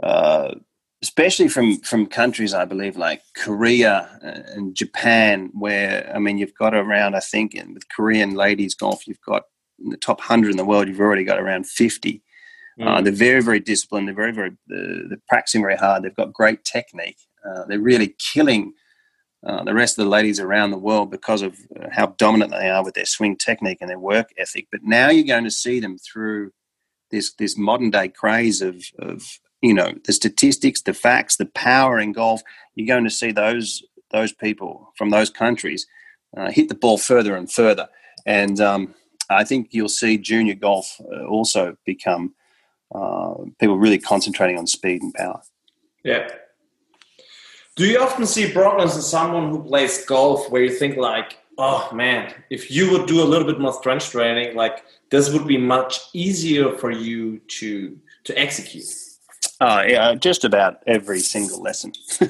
[0.00, 0.54] uh,
[1.02, 6.72] especially from from countries I believe like Korea and Japan, where I mean you've got
[6.72, 9.42] around I think in, with Korean ladies golf, you've got
[9.78, 12.22] the top 100 in the world, you've already got around 50.
[12.80, 12.88] Uh, mm.
[12.88, 14.08] Uh, they're very, very disciplined.
[14.08, 16.02] They're very, very, uh, they're practicing very hard.
[16.02, 17.18] They've got great technique.
[17.44, 18.72] Uh, they're really killing
[19.46, 22.68] uh, the rest of the ladies around the world because of uh, how dominant they
[22.68, 24.66] are with their swing technique and their work ethic.
[24.70, 26.50] But now you're going to see them through
[27.12, 29.22] this this modern day craze of, of
[29.62, 32.42] you know the statistics, the facts, the power in golf.
[32.74, 35.86] You're going to see those those people from those countries
[36.50, 37.88] hit the ball further and further.
[38.26, 38.94] And um,
[39.30, 42.34] I think you'll see junior golf uh, also become
[42.94, 45.40] uh, people really concentrating on speed and power.
[46.04, 46.28] Yeah.
[47.76, 51.88] Do you often see problems in someone who plays golf where you think like, oh
[51.92, 55.58] man, if you would do a little bit more strength training, like this would be
[55.58, 58.86] much easier for you to to execute?
[59.60, 61.92] Oh yeah, just about every single lesson.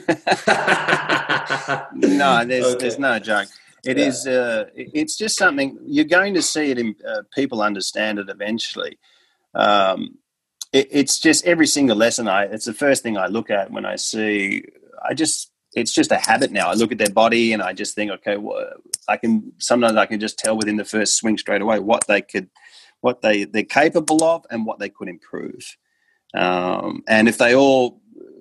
[1.94, 2.78] no, there's okay.
[2.80, 3.48] there's no joke.
[3.87, 4.07] It yeah.
[4.07, 4.27] is.
[4.27, 8.99] Uh, it's just something you're going to see it in uh, people understand it eventually.
[9.55, 10.18] Um,
[10.72, 12.27] it, it's just every single lesson.
[12.27, 12.44] I.
[12.44, 14.64] It's the first thing I look at when I see.
[15.09, 15.53] I just.
[15.75, 16.70] It's just a habit now.
[16.70, 18.66] I look at their body and I just think, okay, well,
[19.09, 19.53] I can.
[19.59, 22.49] Sometimes I can just tell within the first swing straight away what they could,
[23.03, 25.77] what they they're capable of, and what they could improve.
[26.35, 28.01] Um, and if they all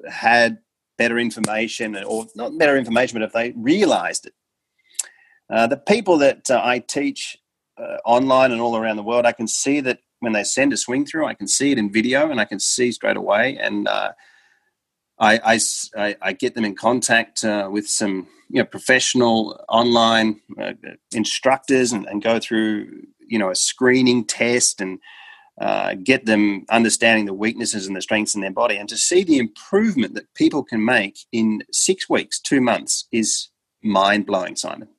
[0.10, 0.60] had
[0.98, 4.34] better information, or not better information, but if they realized it
[5.50, 7.38] uh, the people that uh, I teach
[7.78, 10.78] uh, online and all around the world, I can see that when they send a
[10.78, 13.58] swing through, I can see it in video and I can see straight away.
[13.58, 14.14] And uh,
[15.20, 15.60] I,
[15.96, 20.42] I, I, get them in contact uh, with some you know, professional online
[21.14, 25.00] instructors and, and, go through you know a screening test and
[26.04, 28.76] get them understanding the weaknesses and the strengths in their body.
[28.76, 33.50] And to see the improvement that people can make in six weeks, two months is
[33.82, 34.90] mind blowing, Simon.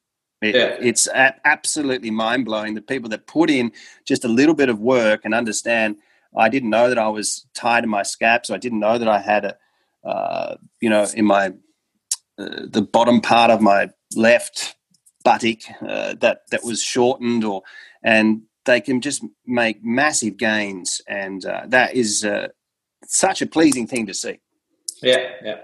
[0.43, 0.77] It, yeah.
[0.81, 2.75] It's absolutely mind blowing.
[2.75, 3.73] The people that put in
[4.05, 5.97] just a little bit of work and understand.
[6.37, 9.09] I didn't know that I was tied in my scap, so I didn't know that
[9.09, 9.57] I had a,
[10.07, 11.55] uh, you know, in my
[12.39, 14.77] uh, the bottom part of my left
[15.25, 17.63] buttock uh, that that was shortened, or
[18.03, 22.49] and they can just make massive gains, and uh, that is uh,
[23.07, 24.39] such a pleasing thing to see.
[25.03, 25.61] Yeah, yeah.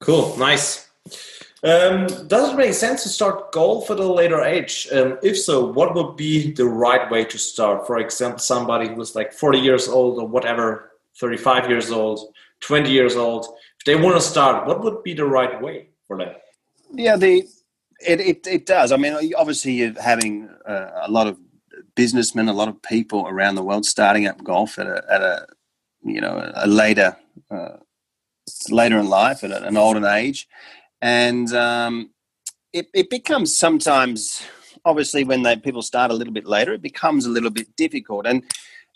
[0.00, 0.88] Cool, nice.
[1.64, 4.86] Um, does it make sense to start golf at a later age?
[4.92, 7.86] Um, if so, what would be the right way to start?
[7.86, 13.16] For example, somebody who's like 40 years old or whatever, 35 years old, 20 years
[13.16, 13.46] old,
[13.78, 16.34] if they want to start, what would be the right way for them?
[16.92, 17.44] Yeah, the
[18.00, 18.92] it, it, it does.
[18.92, 21.38] I mean, obviously, you're having uh, a lot of
[21.96, 25.46] businessmen, a lot of people around the world starting up golf at a, at a
[26.04, 27.16] you know a later
[27.50, 27.78] uh,
[28.70, 30.48] later in life at an older age
[31.00, 32.10] and um,
[32.72, 34.42] it, it becomes sometimes
[34.84, 38.26] obviously when they people start a little bit later it becomes a little bit difficult.
[38.26, 38.44] And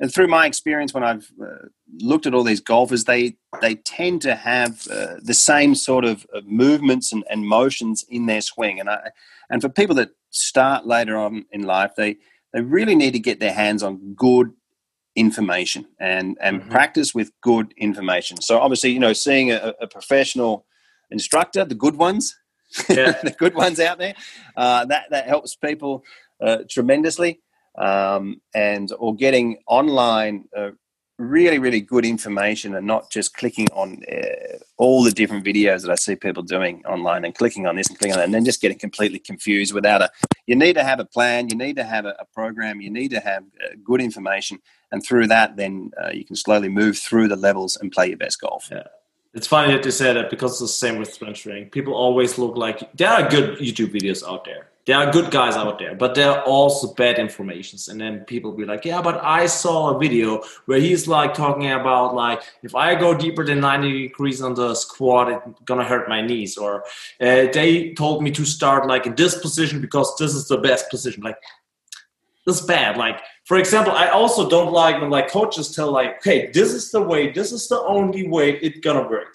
[0.00, 1.68] and through my experience when i've uh,
[2.00, 6.26] looked at all these golfers they they tend to have uh, the same sort of,
[6.32, 8.80] of movements and, and, motions in their swing.
[8.80, 9.10] And i
[9.50, 12.16] and for people that start later on in life they
[12.52, 14.52] they really need to get their hands on good
[15.14, 16.70] information and and mm-hmm.
[16.70, 18.40] practice with good information.
[18.40, 20.66] So obviously you know seeing a, a professional
[21.12, 22.36] instructor, the good ones,
[22.88, 23.12] yeah.
[23.22, 24.14] the good ones out there.
[24.56, 26.04] Uh, that that helps people
[26.40, 27.40] uh, tremendously,
[27.78, 30.44] um, and or getting online.
[30.56, 30.70] Uh,
[31.18, 35.90] really, really good information, and not just clicking on uh, all the different videos that
[35.90, 38.44] I see people doing online, and clicking on this and clicking on that, and then
[38.44, 40.10] just getting completely confused without a.
[40.46, 41.48] You need to have a plan.
[41.48, 42.80] You need to have a, a program.
[42.80, 44.58] You need to have uh, good information,
[44.90, 48.18] and through that, then uh, you can slowly move through the levels and play your
[48.18, 48.68] best golf.
[48.70, 48.88] Yeah.
[49.34, 51.70] It's funny that you say that because it's the same with training.
[51.70, 54.68] People always look like there are good YouTube videos out there.
[54.84, 57.88] There are good guys out there, but there are also bad informations.
[57.88, 61.70] And then people be like, "Yeah, but I saw a video where he's like talking
[61.70, 66.08] about like if I go deeper than 90 degrees on the squat, it's gonna hurt
[66.08, 66.82] my knees." Or
[67.20, 70.90] uh, they told me to start like in this position because this is the best
[70.90, 71.22] position.
[71.22, 71.38] Like
[72.44, 72.96] this is bad.
[72.96, 76.90] Like for example, I also don't like when like coaches tell like, "Hey, this is
[76.90, 77.30] the way.
[77.32, 79.34] This is the only way it gonna work."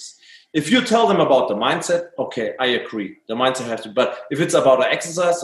[0.53, 3.17] if you tell them about the mindset, okay, I agree.
[3.27, 3.89] The mindset has to.
[3.89, 5.43] But if it's about an exercise,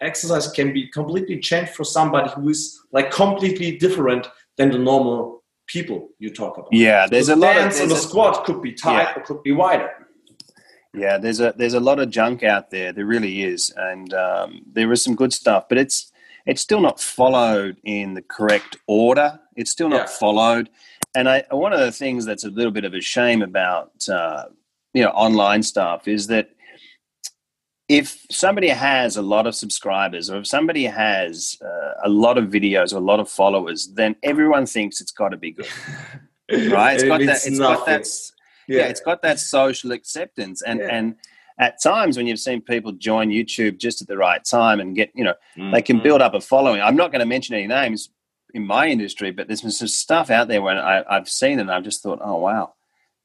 [0.00, 5.42] exercise can be completely changed for somebody who is like completely different than the normal
[5.66, 6.72] people you talk about.
[6.72, 9.14] Yeah, there's the a lot of and the squat could be tight Yeah.
[9.16, 9.90] or could be wider.
[10.94, 12.92] Yeah, there's a there's a lot of junk out there.
[12.92, 16.12] There really is, and um, there is some good stuff, but it's
[16.46, 19.40] it's still not followed in the correct order.
[19.56, 20.18] It's still not Yeah.
[20.18, 20.70] followed,
[21.14, 24.44] and I one of the things that's a little bit of a shame about uh,
[24.92, 26.50] you know online stuff is that
[27.88, 32.46] if somebody has a lot of subscribers or if somebody has uh, a lot of
[32.46, 35.68] videos or a lot of followers, then everyone thinks it's got to be good,
[36.72, 36.94] right?
[36.94, 37.58] It's It got that.
[37.58, 38.06] got that
[38.68, 38.84] yeah.
[38.86, 40.88] it's got that social acceptance and Yeah.
[40.96, 41.16] and
[41.58, 45.10] at times when you've seen people join youtube just at the right time and get
[45.14, 45.34] you know
[45.72, 46.02] they can Mhm.
[46.02, 46.80] build up a following.
[46.82, 48.10] I'm not going to mention any names
[48.54, 51.70] in my industry but there's some stuff out there when I, i've seen it and
[51.70, 52.74] i've just thought oh wow.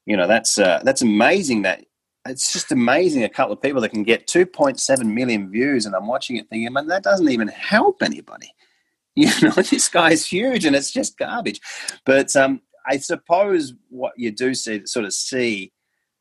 [0.06, 1.84] You know that's uh, that's amazing that
[2.26, 6.06] it's just amazing a couple of people that can get 2.7 million views and i'm
[6.06, 8.52] watching it thinking man that doesn't even help anybody.
[9.16, 11.60] You know this guy's huge and it's just garbage.
[12.06, 15.72] But um I suppose what you do see, sort of see,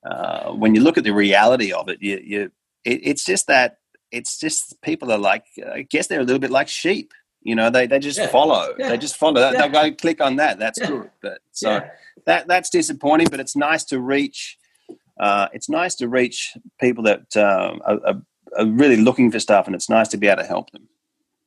[0.06, 2.52] uh, when you look at the reality of it, you, you
[2.86, 3.78] it, it's just that
[4.12, 7.14] it's just people are like, I guess they're a little bit like sheep.
[7.41, 8.28] You know, they, they just Yeah.
[8.28, 8.74] follow.
[8.78, 8.89] Yeah.
[8.89, 9.39] They just follow.
[9.39, 9.52] Yeah.
[9.52, 10.60] They'll go click on that.
[10.60, 11.10] That's good.
[11.22, 11.82] But so
[12.26, 13.28] that that's disappointing.
[13.30, 14.58] But it's nice to reach.
[15.20, 18.22] Uh, it's nice to reach people that um, are, are,
[18.58, 20.88] are really looking for stuff, and it's nice to be able to help them.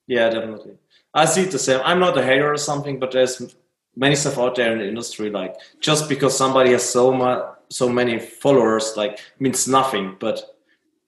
[0.06, 0.74] Yeah, definitely.
[1.14, 1.80] I see it the same.
[1.84, 3.54] I'm not a hater or something, but there's
[3.96, 5.30] many stuff out there in the industry.
[5.30, 10.16] Like just because somebody has so much, so many followers, like means nothing.
[10.20, 10.56] But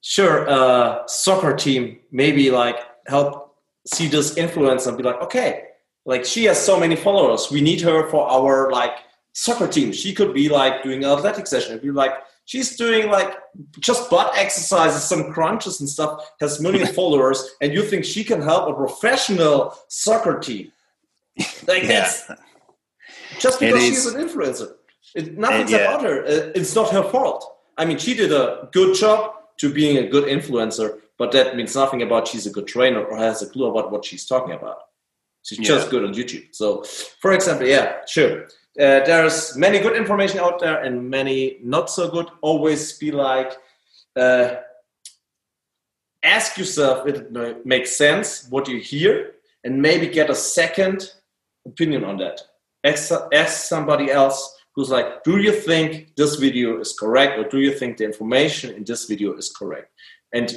[0.01, 3.55] sure, uh, soccer team maybe like help
[3.85, 5.67] see this influence and be like, okay,
[6.05, 8.97] like she has so many followers, we need her for our like
[9.33, 9.91] soccer team.
[9.91, 11.71] She could be like doing an athletic session.
[11.71, 12.13] It'd be like
[12.45, 13.35] she's doing like
[13.79, 18.41] just butt exercises, some crunches and stuff, has million followers, and you think she can
[18.41, 20.71] help a professional soccer team.
[21.67, 22.31] Like that's
[23.39, 24.75] just because she's an influencer.
[25.15, 25.77] It, nothing's yeah.
[25.77, 26.23] about her.
[26.25, 27.41] Uh, It's not her fault.
[27.77, 31.75] I mean, she did a good job to being a good influencer, but that means
[31.75, 34.77] nothing about she's a good trainer or has a clue about what she's talking about.
[35.43, 35.65] She's Yeah.
[35.75, 36.47] just good on YouTube.
[36.51, 36.83] So,
[37.21, 38.43] for example, yeah, sure.
[38.77, 42.27] Uh, there's many good information out there and many not so good.
[42.41, 43.53] Always be like,
[44.17, 44.55] uh,
[46.23, 51.13] ask yourself if it makes sense what you hear, and maybe get a second
[51.65, 52.41] opinion on that.
[52.83, 54.39] Ask, ask somebody else
[54.75, 58.75] who's like, do you think this video is correct, or do you think the information
[58.75, 59.91] in this video is correct?
[60.33, 60.53] And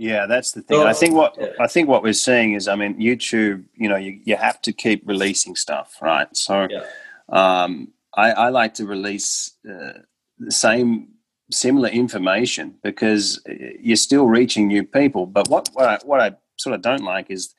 [0.00, 0.78] Yeah, that's the thing.
[0.78, 1.48] So- I think what Yeah.
[1.60, 3.64] I think what we're seeing is, I mean, YouTube.
[3.74, 6.28] You know, you, you have to keep releasing stuff, right?
[6.36, 6.84] So, Yeah.
[7.28, 9.98] um, I, I like to release uh,
[10.38, 11.08] the same
[11.50, 15.26] similar information because uh, you're still reaching new people.
[15.26, 17.54] But what what I, what I sort of don't like is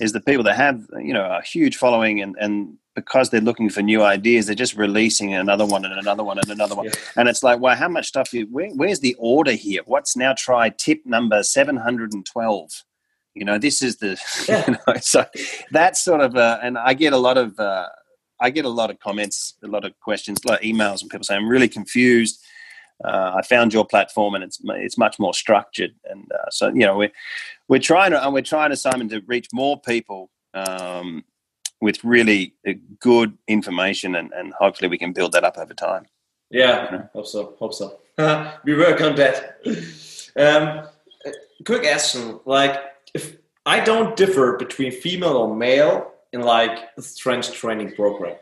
[0.00, 3.70] is the people that have you know a huge following and and because they're looking
[3.70, 6.86] for new ideas, they're just releasing another one and another one and another one.
[6.86, 6.92] Yeah.
[7.16, 8.32] And it's like, well, how much stuff?
[8.32, 9.80] You, where, where's the order here?
[9.86, 12.70] What's now try tip number seven hundred and twelve?
[13.34, 14.20] You know, this is the.
[14.48, 14.64] Yeah.
[14.66, 15.24] You know, so
[15.70, 17.86] that's sort of, uh, and I get a lot of, uh,
[18.40, 21.10] I get a lot of comments, a lot of questions, a lot of emails, and
[21.10, 22.44] people say I'm really confused.
[23.04, 26.86] Uh, I found your platform, and it's it's much more structured, and uh, so you
[26.86, 27.12] know we're
[27.68, 30.30] we're trying to and we're trying to Simon to reach more people.
[30.54, 31.24] Um,
[31.82, 36.06] with really uh, good information, and, and hopefully we can build that up over time.
[36.48, 37.56] Yeah, hope so.
[37.58, 37.98] Hope so.
[38.64, 39.58] we work on that.
[40.36, 40.86] Um,
[41.66, 42.80] quick question: like,
[43.14, 43.36] if
[43.66, 48.36] I don't differ between female or male in like strength training program,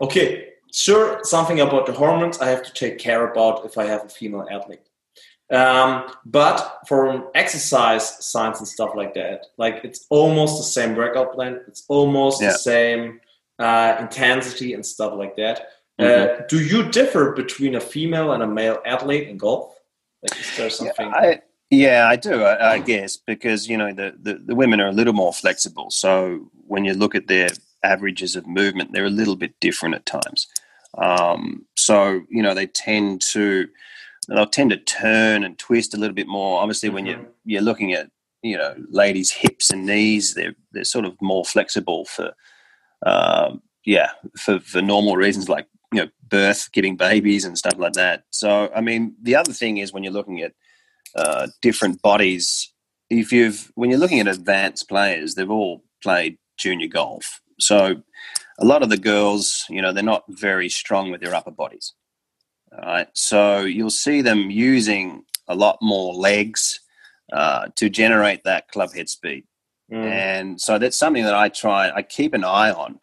[0.00, 4.04] okay, sure, something about the hormones I have to take care about if I have
[4.04, 4.80] a female athlete.
[5.50, 11.34] Um, but for exercise science and stuff like that, like it's almost the same workout
[11.34, 11.60] plan.
[11.68, 12.52] It's almost Yeah.
[12.52, 13.20] the same
[13.58, 15.68] uh, intensity and stuff like that.
[16.00, 16.42] Mm-hmm.
[16.42, 19.74] Uh, do you differ between a female and a male athlete in golf?
[20.22, 21.12] Like, is there something?
[21.12, 24.88] I, yeah, I do, I, I guess, because you know the, the, the women are
[24.88, 25.90] a little more flexible.
[25.90, 27.48] So when you look at their
[27.82, 30.48] averages of movement, they're a little bit different at times.
[30.98, 33.68] Um, so you know they tend to
[34.28, 36.60] they'll tend to turn and twist a little bit more.
[36.60, 37.08] Obviously, when Mhm.
[37.08, 38.10] you you're looking at
[38.42, 42.32] you know ladies' hips and knees, they're they're sort of more flexible for
[43.06, 47.92] um, yeah for for normal reasons like you know birth, giving babies and stuff like
[47.94, 48.24] that.
[48.30, 50.52] So I mean, the other thing is when you're looking at
[51.16, 52.72] uh, different bodies.
[53.10, 57.40] If you've when you're looking at advanced players, they've all played junior golf.
[57.60, 58.02] So
[58.62, 61.92] a lot of the girls, you know, they're not very strong with their upper bodies.
[62.72, 66.80] All right, so you'll see them using a lot more legs
[67.32, 69.44] uh, to generate that club head speed,
[69.92, 70.02] mm.
[70.02, 71.90] and so that's something that I try.
[71.90, 72.98] I keep an eye on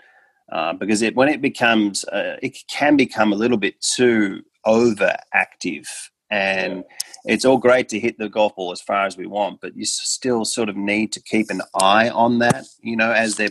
[0.52, 5.88] uh, because it when it becomes uh, it can become a little bit too overactive
[6.32, 6.84] and
[7.26, 9.86] it's all great to hit the golf ball as far as we want but you
[9.86, 13.50] still sort of need to keep an eye on that you know as they're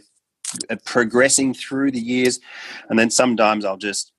[0.84, 2.40] progressing through the years
[2.88, 4.12] and then sometimes i'll just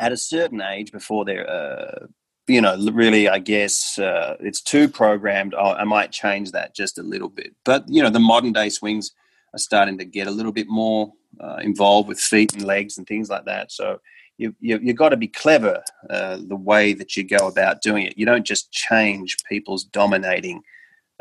[0.00, 2.06] at a certain age before they're uh,
[2.46, 7.02] you know really i guess uh, it's too programmed i might change that just a
[7.02, 9.12] little bit but you know the modern day swings
[9.54, 13.06] are starting to get a little bit more uh, involved with feet and legs and
[13.06, 13.98] things like that so
[14.38, 18.06] you, you, you've got to be clever uh, the way that you go about doing
[18.06, 18.18] it.
[18.18, 20.62] You don't just change people's dominating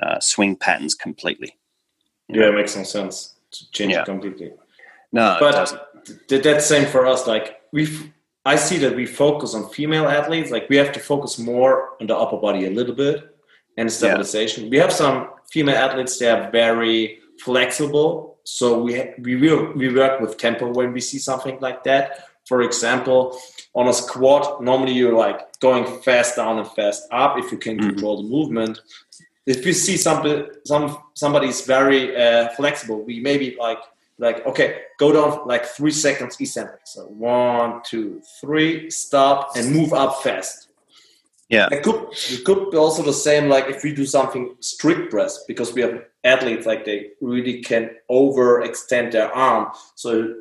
[0.01, 1.57] uh, swing patterns completely.
[2.27, 4.01] Yeah, it makes no sense to change yeah.
[4.01, 4.53] it completely.
[5.11, 7.27] No, but th- that's same for us.
[7.27, 7.87] Like we,
[8.45, 10.51] I see that we focus on female athletes.
[10.51, 13.35] Like we have to focus more on the upper body a little bit
[13.77, 14.65] and stabilization.
[14.65, 14.69] Yeah.
[14.69, 16.17] We have some female athletes.
[16.17, 21.01] They are very flexible, so we ha- we will we work with tempo when we
[21.01, 23.39] see something like that for example,
[23.75, 27.77] on a squat, normally you're like going fast down and fast up if you can
[27.77, 27.89] mm-hmm.
[27.89, 28.81] control the movement.
[29.45, 33.79] If you see somebody, some somebody is very uh, flexible, we maybe like
[34.17, 36.81] like okay, go down like three seconds eccentric.
[36.85, 40.69] So one, two, three, stop, and move up fast.
[41.49, 45.11] Yeah, it could it could be also the same like if we do something strict
[45.11, 49.71] press because we have athletes like they really can overextend their arm.
[49.95, 50.35] So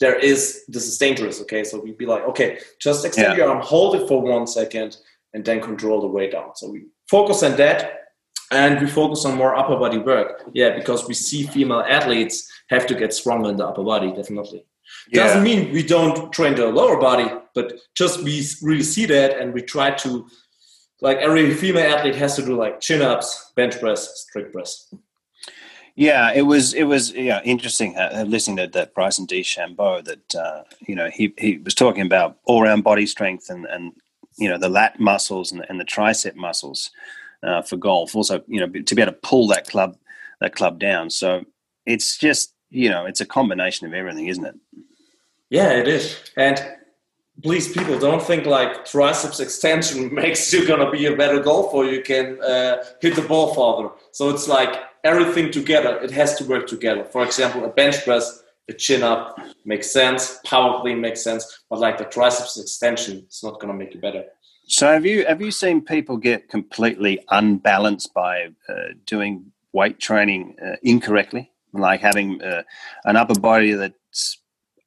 [0.00, 3.36] there is this is dangerous okay so we'd be like okay just extend yeah.
[3.36, 4.96] your arm hold it for one second
[5.32, 8.03] and then control the way down so we focus on that
[8.50, 10.42] and we focus on more upper body work.
[10.52, 14.64] Yeah because we see female athletes have to get stronger in the upper body definitely.
[15.10, 15.24] Yeah.
[15.24, 19.52] doesn't mean we don't train the lower body but just we really see that and
[19.52, 20.26] we try to
[21.00, 24.92] like every female athlete has to do like chin ups bench press strict press.
[25.96, 30.64] Yeah, it was it was yeah interesting uh, listening to that Bryson DeChambeau that uh,
[30.80, 33.92] you know he he was talking about all round body strength and and
[34.36, 36.90] you know the lat muscles and, and the tricep muscles
[37.44, 38.14] uh, for golf.
[38.14, 39.96] Also, you know to be able to pull that club
[40.40, 41.10] that club down.
[41.10, 41.44] So
[41.86, 44.54] it's just you know it's a combination of everything, isn't it?
[45.50, 46.18] Yeah, it is.
[46.36, 46.64] And
[47.42, 51.76] please, people, don't think like triceps extension makes you gonna be a better golfer.
[51.78, 53.90] Or you can uh, hit the ball farther.
[54.12, 57.04] So it's like everything together, it has to work together.
[57.04, 61.78] For example, a bench press, a chin up makes sense, power clean makes sense, but
[61.78, 64.24] like the triceps extension, it's not to make you better.
[64.66, 70.56] So have you have you seen people get completely unbalanced by uh, doing weight training
[70.64, 72.62] uh, incorrectly, like having uh,
[73.04, 74.38] an upper body that's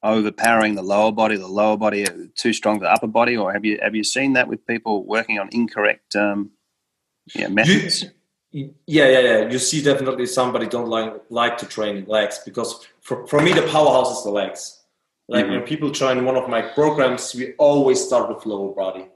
[0.02, 3.64] overpowering the lower body, the lower body too strong for the upper body, or have
[3.64, 6.50] you have you seen that with people working on incorrect um,
[7.34, 8.04] yeah, methods?
[8.50, 9.48] You, yeah, yeah, yeah.
[9.50, 13.62] You see, definitely somebody don't like like to train legs because for, for me the
[13.62, 14.82] powerhouse is the legs.
[15.28, 15.56] Like mm-hmm.
[15.56, 19.06] when people join one of my programs, we always start with lower body.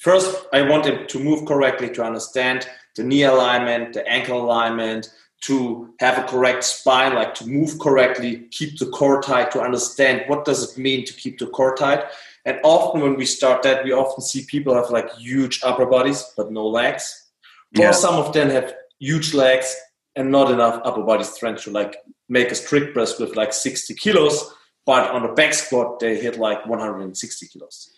[0.00, 5.08] First, I want them to move correctly to understand the knee alignment, the ankle alignment,
[5.42, 10.24] to have a correct spine, like to move correctly, keep the core tight, to understand
[10.26, 12.04] what does it mean to keep the core tight.
[12.44, 16.24] And often when we start that, we often see people have like huge upper bodies
[16.36, 17.30] but no legs
[17.78, 19.76] or some of them have huge legs
[20.16, 21.96] and not enough upper body strength to like
[22.28, 24.52] make a strict press with like 60 kilos,
[24.84, 27.92] but on the back squat they hit like 160 kilos.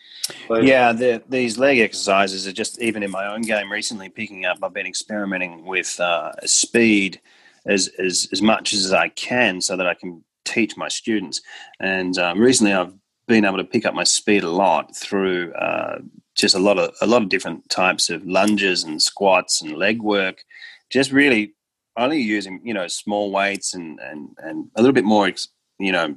[0.48, 4.44] But yeah, the, these leg exercises are just even in my own game recently picking
[4.44, 4.58] up.
[4.62, 7.20] I've been experimenting with uh, speed
[7.66, 11.40] as, as as much as I can so that I can teach my students.
[11.80, 12.94] And um, recently, I've
[13.26, 15.98] been able to pick up my speed a lot through uh,
[16.34, 20.02] just a lot of a lot of different types of lunges and squats and leg
[20.02, 20.44] work.
[20.90, 21.54] Just really
[21.96, 25.30] only using you know small weights and and and a little bit more
[25.78, 26.16] you know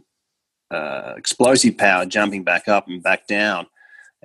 [0.72, 3.68] uh, explosive power jumping back up and back down.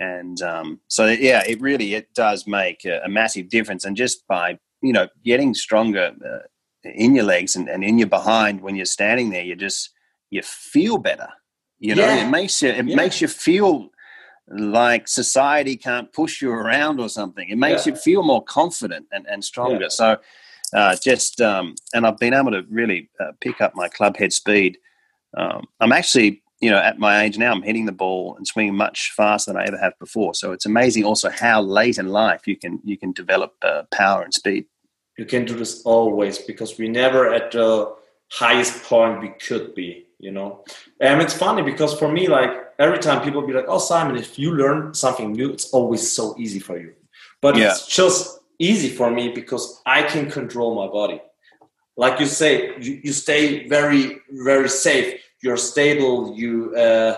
[0.01, 3.85] And um, so yeah, it really it does make a, a, massive difference.
[3.85, 6.39] And just by you know getting stronger uh,
[6.85, 9.91] in your legs and, and in your behind when you're standing there, you just
[10.31, 11.29] you feel better.
[11.79, 12.27] You know, yeah.
[12.27, 12.97] it makes you it yeah.
[12.97, 13.91] makes you feel
[14.51, 17.49] like society can't push you around or something.
[17.49, 17.93] It makes yeah.
[17.93, 19.91] you feel more confident and, and stronger.
[19.91, 20.17] So,
[20.75, 24.33] uh, just um, and I've been able to really uh, pick up my club head
[24.33, 24.79] speed.
[25.37, 28.77] Um, I'm actually, you know, at my age now, I'm hitting the ball and swinging
[28.77, 30.35] much faster than I ever have before.
[30.35, 34.23] So it's amazing also how late in life you can you can develop uh, power
[34.23, 34.67] and speed.
[35.17, 37.95] You can do this always because we never at the
[38.33, 40.07] highest point we could be.
[40.19, 40.65] You know,
[41.01, 44.39] And it's funny because for me, like every time people be like, "Oh, Simon, if
[44.39, 46.93] you learn something new, it's always so easy for you."
[47.41, 47.71] But yeah.
[47.71, 51.23] it's just easy for me because I can control my body.
[51.97, 55.21] Like you say, you, you stay very, very safe.
[55.43, 56.35] You're stable.
[56.37, 57.17] You uh,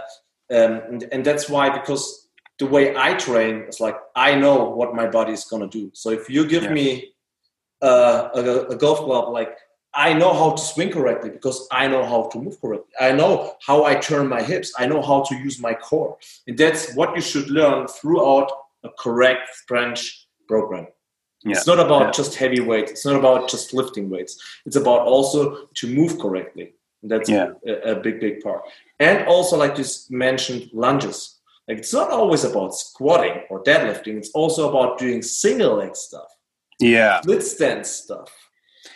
[0.51, 4.95] um, and, and that's why because the way I train is like I know what
[4.95, 5.91] my body is gonna do.
[5.95, 6.73] So if you give yeah.
[6.73, 7.13] me
[7.81, 9.57] uh, a, a golf club, like
[9.95, 12.93] I know how to swing correctly because I know how to move correctly.
[12.99, 14.73] I know how I turn my hips.
[14.79, 16.17] I know how to use my core.
[16.47, 18.51] And that's what you should learn throughout
[18.85, 20.09] a correct strength
[20.49, 20.87] program.
[21.45, 21.57] Yeah.
[21.57, 22.11] It's not about yeah.
[22.13, 22.93] just heavy weights.
[22.93, 24.41] It's not about just lifting weights.
[24.65, 26.75] It's about also to move correctly.
[27.03, 27.53] That's yeah.
[27.67, 28.63] a, a, big, big part.
[29.01, 31.41] And also, like you mentioned, lunges.
[31.69, 34.17] Like it's not always about squatting or deadlifting.
[34.17, 36.29] It's also about doing single leg stuff.
[36.81, 37.21] Yeah.
[37.21, 38.33] Split stance stuff.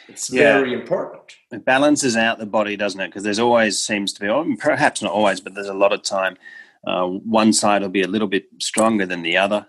[0.09, 0.59] It's yeah.
[0.59, 1.35] very important.
[1.51, 3.09] It balances out the body, doesn't it?
[3.09, 6.03] Because there's always seems to be, or perhaps not always, but there's a lot of
[6.03, 6.37] time.
[6.87, 9.67] Uh, one side will be a little bit stronger than the other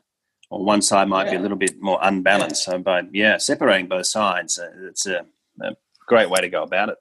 [0.49, 1.31] or one side might yeah.
[1.31, 2.67] be a little bit more unbalanced.
[2.67, 2.73] Yeah.
[2.73, 5.25] So, by yeah, separating both sides, uh, it's a,
[5.61, 5.75] a,
[6.07, 6.95] great way to go about it.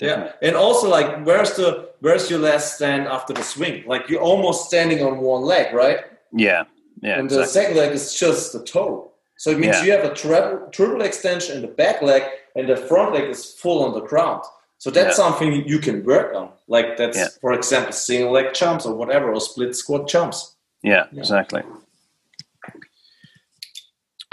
[0.00, 3.84] Yeah, and also like, where's the where's your last stand after the swing?
[3.86, 6.00] Like you're almost standing on one leg, right?
[6.32, 6.64] Yeah,
[7.00, 7.18] yeah.
[7.18, 7.36] And exactly.
[7.36, 9.12] the second leg is just the toe.
[9.36, 9.84] So it means yeah.
[9.84, 12.22] you have a triple, triple extension in the back leg,
[12.56, 14.42] and the front leg is full on the ground.
[14.78, 15.24] So that's yeah.
[15.24, 16.50] something you can work on.
[16.68, 17.28] Like that's, yeah.
[17.40, 20.56] for example, single leg jumps or whatever, or split squat jumps.
[20.82, 21.62] Yeah, exactly.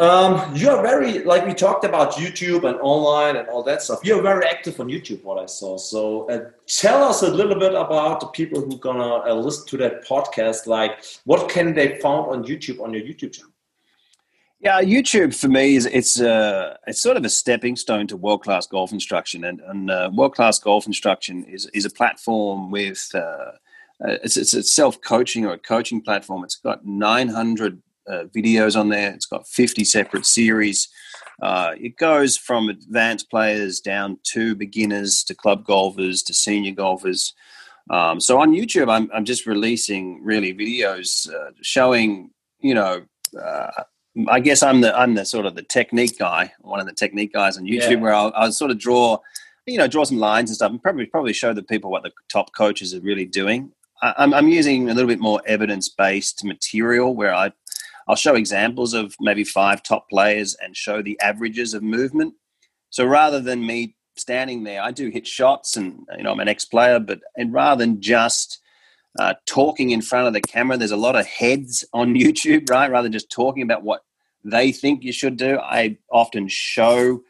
[0.01, 3.99] Um, you are very like we talked about YouTube and online and all that stuff.
[4.03, 5.77] You're very active on YouTube, what I saw.
[5.77, 9.77] So uh, tell us a little bit about the people who gonna uh, listen to
[9.77, 10.65] that podcast.
[10.65, 13.51] Like, what can they find on YouTube on your YouTube channel?
[14.59, 18.41] Yeah, YouTube for me is it's uh, it's sort of a stepping stone to world
[18.41, 23.07] class golf instruction, and, and uh, world class golf instruction is is a platform with
[23.13, 23.19] uh,
[24.03, 26.43] uh it's it's a self coaching or a coaching platform.
[26.43, 29.13] It's got nine hundred uh, videos on there.
[29.13, 30.89] It's got 50 separate series.
[31.41, 37.33] Uh, it goes from advanced players down to beginners to club golfers to senior golfers.
[37.89, 43.03] Um, so on YouTube, I'm, I'm just releasing really videos uh, showing, you know,
[43.41, 43.83] uh,
[44.27, 47.31] I guess I'm the I'm the sort of the technique guy, one of the technique
[47.33, 47.95] guys on YouTube, yeah.
[47.95, 49.17] where I'll, I'll, sort of draw,
[49.65, 52.11] you know, draw some lines and stuff, and probably probably show the people what the
[52.29, 53.71] top coaches are really doing.
[54.01, 57.53] I, I'm, I'm using a little bit more evidence based material where I
[58.07, 62.33] I'll show examples of maybe five top players and show the averages of movement.
[62.89, 66.47] So rather than me standing there, I do hit shots, and you know I'm an
[66.47, 68.59] ex-player, but and rather than just
[69.19, 72.91] uh, talking in front of the camera, there's a lot of heads on YouTube, right?
[72.91, 74.01] Rather than just talking about what
[74.43, 77.21] they think you should do, I often show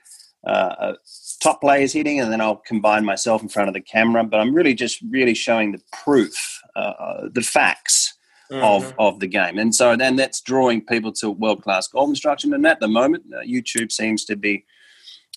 [0.47, 0.93] uh,
[1.41, 4.24] top players hitting, and then I'll combine myself in front of the camera.
[4.24, 8.15] But I'm really just really showing the proof, uh, uh the facts
[8.52, 8.64] mm-hmm.
[8.64, 9.58] of of the game.
[9.58, 12.54] And so then that's drawing people to world class golf instruction.
[12.54, 14.66] And at the moment, uh, YouTube seems to be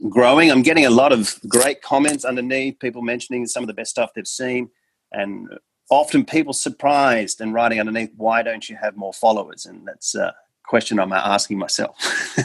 [0.08, 0.50] growing.
[0.50, 4.10] I'm getting a lot of great comments underneath, people mentioning some of the best stuff
[4.14, 4.70] they've seen,
[5.12, 5.48] and
[5.90, 10.32] often people surprised and writing underneath, "Why don't you have more followers?" And that's uh,
[10.64, 11.96] question I'm asking myself.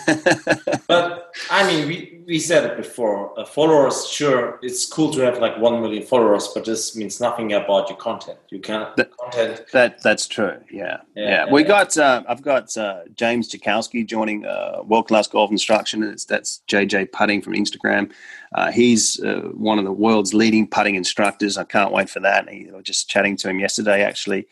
[0.87, 3.37] but I mean, we, we said it before.
[3.39, 7.53] Uh, followers, sure, it's cool to have like one million followers, but this means nothing
[7.53, 8.37] about your content.
[8.49, 9.65] You can't that, content.
[9.71, 10.57] That that's true.
[10.71, 11.29] Yeah, yeah.
[11.29, 11.51] yeah.
[11.51, 11.67] we yeah.
[11.67, 11.97] got.
[11.97, 16.03] Uh, I've got uh, James Jakowski joining uh, World Class Golf Instruction.
[16.03, 18.11] It's, that's JJ Putting from Instagram.
[18.53, 21.57] Uh, he's uh, one of the world's leading putting instructors.
[21.57, 22.49] I can't wait for that.
[22.49, 24.47] He, I was just chatting to him yesterday, actually.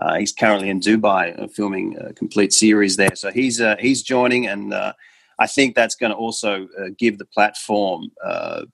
[0.00, 3.14] Uh, he's currently in Dubai uh, filming a complete series there.
[3.14, 4.92] So he's uh, he's joining, and uh,
[5.38, 8.64] I think that's going to also uh, give the platform, uh,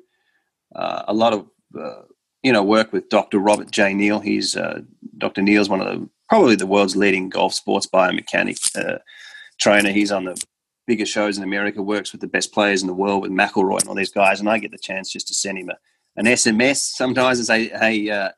[0.75, 1.47] uh, a lot of
[1.79, 2.03] uh,
[2.43, 3.39] you know work with Dr.
[3.39, 3.93] Robert J.
[3.95, 4.21] Neal.
[4.21, 4.83] He's uh,
[5.19, 5.43] Dr.
[5.43, 8.59] Neal's one of the probably the world's leading golf sports biomechanic
[9.59, 9.91] trainer.
[9.91, 10.43] He's on the
[10.87, 11.83] biggest shows in America.
[11.83, 14.41] Works with the best players in the world with McIlroy and all these guys.
[14.41, 15.77] And I get the chance just to send him a,
[16.17, 18.31] an SMS sometimes and say, "Hey, uh,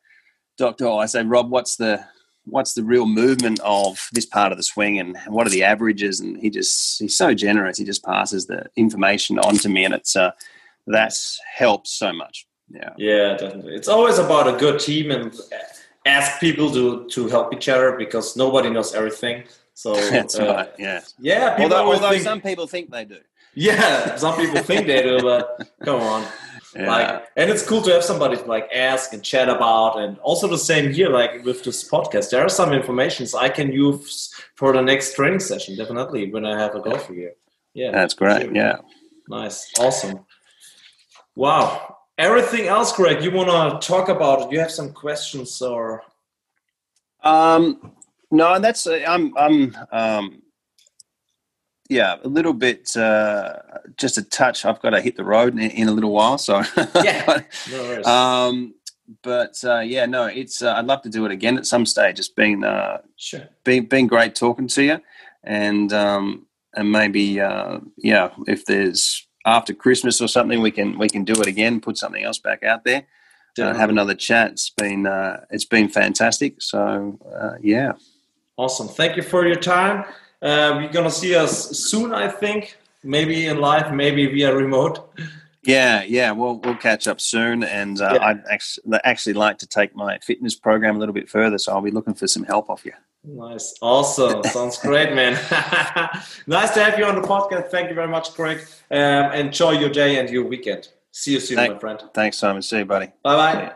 [0.59, 2.05] Doctor," I say, "Rob, what's the
[2.47, 6.21] what's the real movement of this part of the swing and what are the averages
[6.21, 9.95] and he just he's so generous he just passes the information on to me and
[9.95, 10.31] it's uh
[10.87, 11.15] that
[11.57, 15.35] helps so much yeah yeah definitely it's always about a good team and
[16.07, 19.43] ask people to to help each other because nobody knows everything
[19.75, 23.19] so that's uh, right yeah yeah although, although think, some people think they do
[23.55, 26.25] yeah some people think they do but come on
[26.77, 26.89] yeah.
[26.89, 30.49] Like, and it's cool to have somebody to like ask and chat about, and also
[30.49, 31.09] the same here.
[31.09, 35.39] Like with this podcast, there are some informations I can use for the next training
[35.39, 35.77] session.
[35.77, 37.35] Definitely when I have a golf here.
[37.75, 38.53] Yeah, that's great.
[38.53, 38.79] Yeah,
[39.29, 40.27] nice, awesome.
[41.37, 41.97] Wow.
[42.17, 43.23] Everything else, Craig?
[43.23, 43.51] You want
[43.81, 44.53] to talk about?
[44.53, 46.03] You have some questions or?
[47.23, 47.93] Um,
[48.35, 50.43] no, that's uh, I'm I'm um
[51.89, 53.59] yeah, a little bit, uh,
[53.99, 54.65] just a touch.
[54.65, 56.63] I've got to hit the road in, in a little while, so
[57.03, 57.43] yeah.
[57.71, 58.75] no um,
[59.23, 60.63] but uh, yeah, no, it's.
[60.63, 62.19] Uh, I'd love to do it again at some stage.
[62.19, 63.49] It's been uh, sure.
[63.65, 65.01] been been great talking to you,
[65.43, 71.09] and um, and maybe uh, yeah, if there's after Christmas or something, we can we
[71.09, 71.81] can do it again.
[71.81, 73.07] Put something else back out there.
[73.61, 74.53] Uh, have another chat.
[74.53, 76.63] It's been uh, it's been fantastic.
[76.63, 77.93] So uh, yeah,
[78.57, 78.89] awesome.
[78.89, 80.05] Thank you for your time.
[80.43, 82.77] Uh, we're gonna see us soon, I think.
[83.03, 85.11] Maybe in live, maybe via remote.
[85.63, 88.27] Yeah, yeah, we'll we'll catch up soon, and uh, yeah.
[88.27, 91.81] I'd actually, actually like to take my fitness program a little bit further, so I'll
[91.81, 92.93] be looking for some help off you.
[93.25, 95.33] Nice, awesome, sounds great, man.
[96.47, 97.69] nice to have you on the podcast.
[97.71, 98.61] Thank you very much, Craig.
[98.91, 100.89] Um, enjoy your day and your weekend.
[101.11, 102.03] See you soon, Thank, my friend.
[102.13, 102.61] Thanks, Simon.
[102.61, 103.07] See you, buddy.
[103.23, 103.73] Bye bye.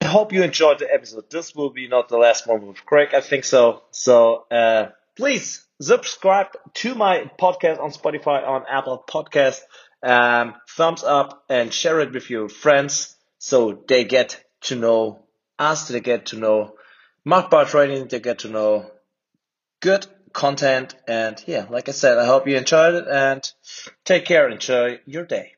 [0.00, 1.30] I hope you enjoyed the episode.
[1.30, 3.10] This will be not the last one with Craig.
[3.14, 3.82] I think so.
[3.90, 9.60] So uh, please subscribe to my podcast on Spotify, on Apple Podcast.
[10.02, 15.24] Um, thumbs up and share it with your friends so they get to know
[15.58, 16.76] us, they get to know
[17.26, 18.90] Machbar training, they get to know
[19.80, 20.94] good content.
[21.06, 23.50] And yeah, like I said, I hope you enjoyed it and
[24.04, 24.48] take care.
[24.48, 25.57] Enjoy your day.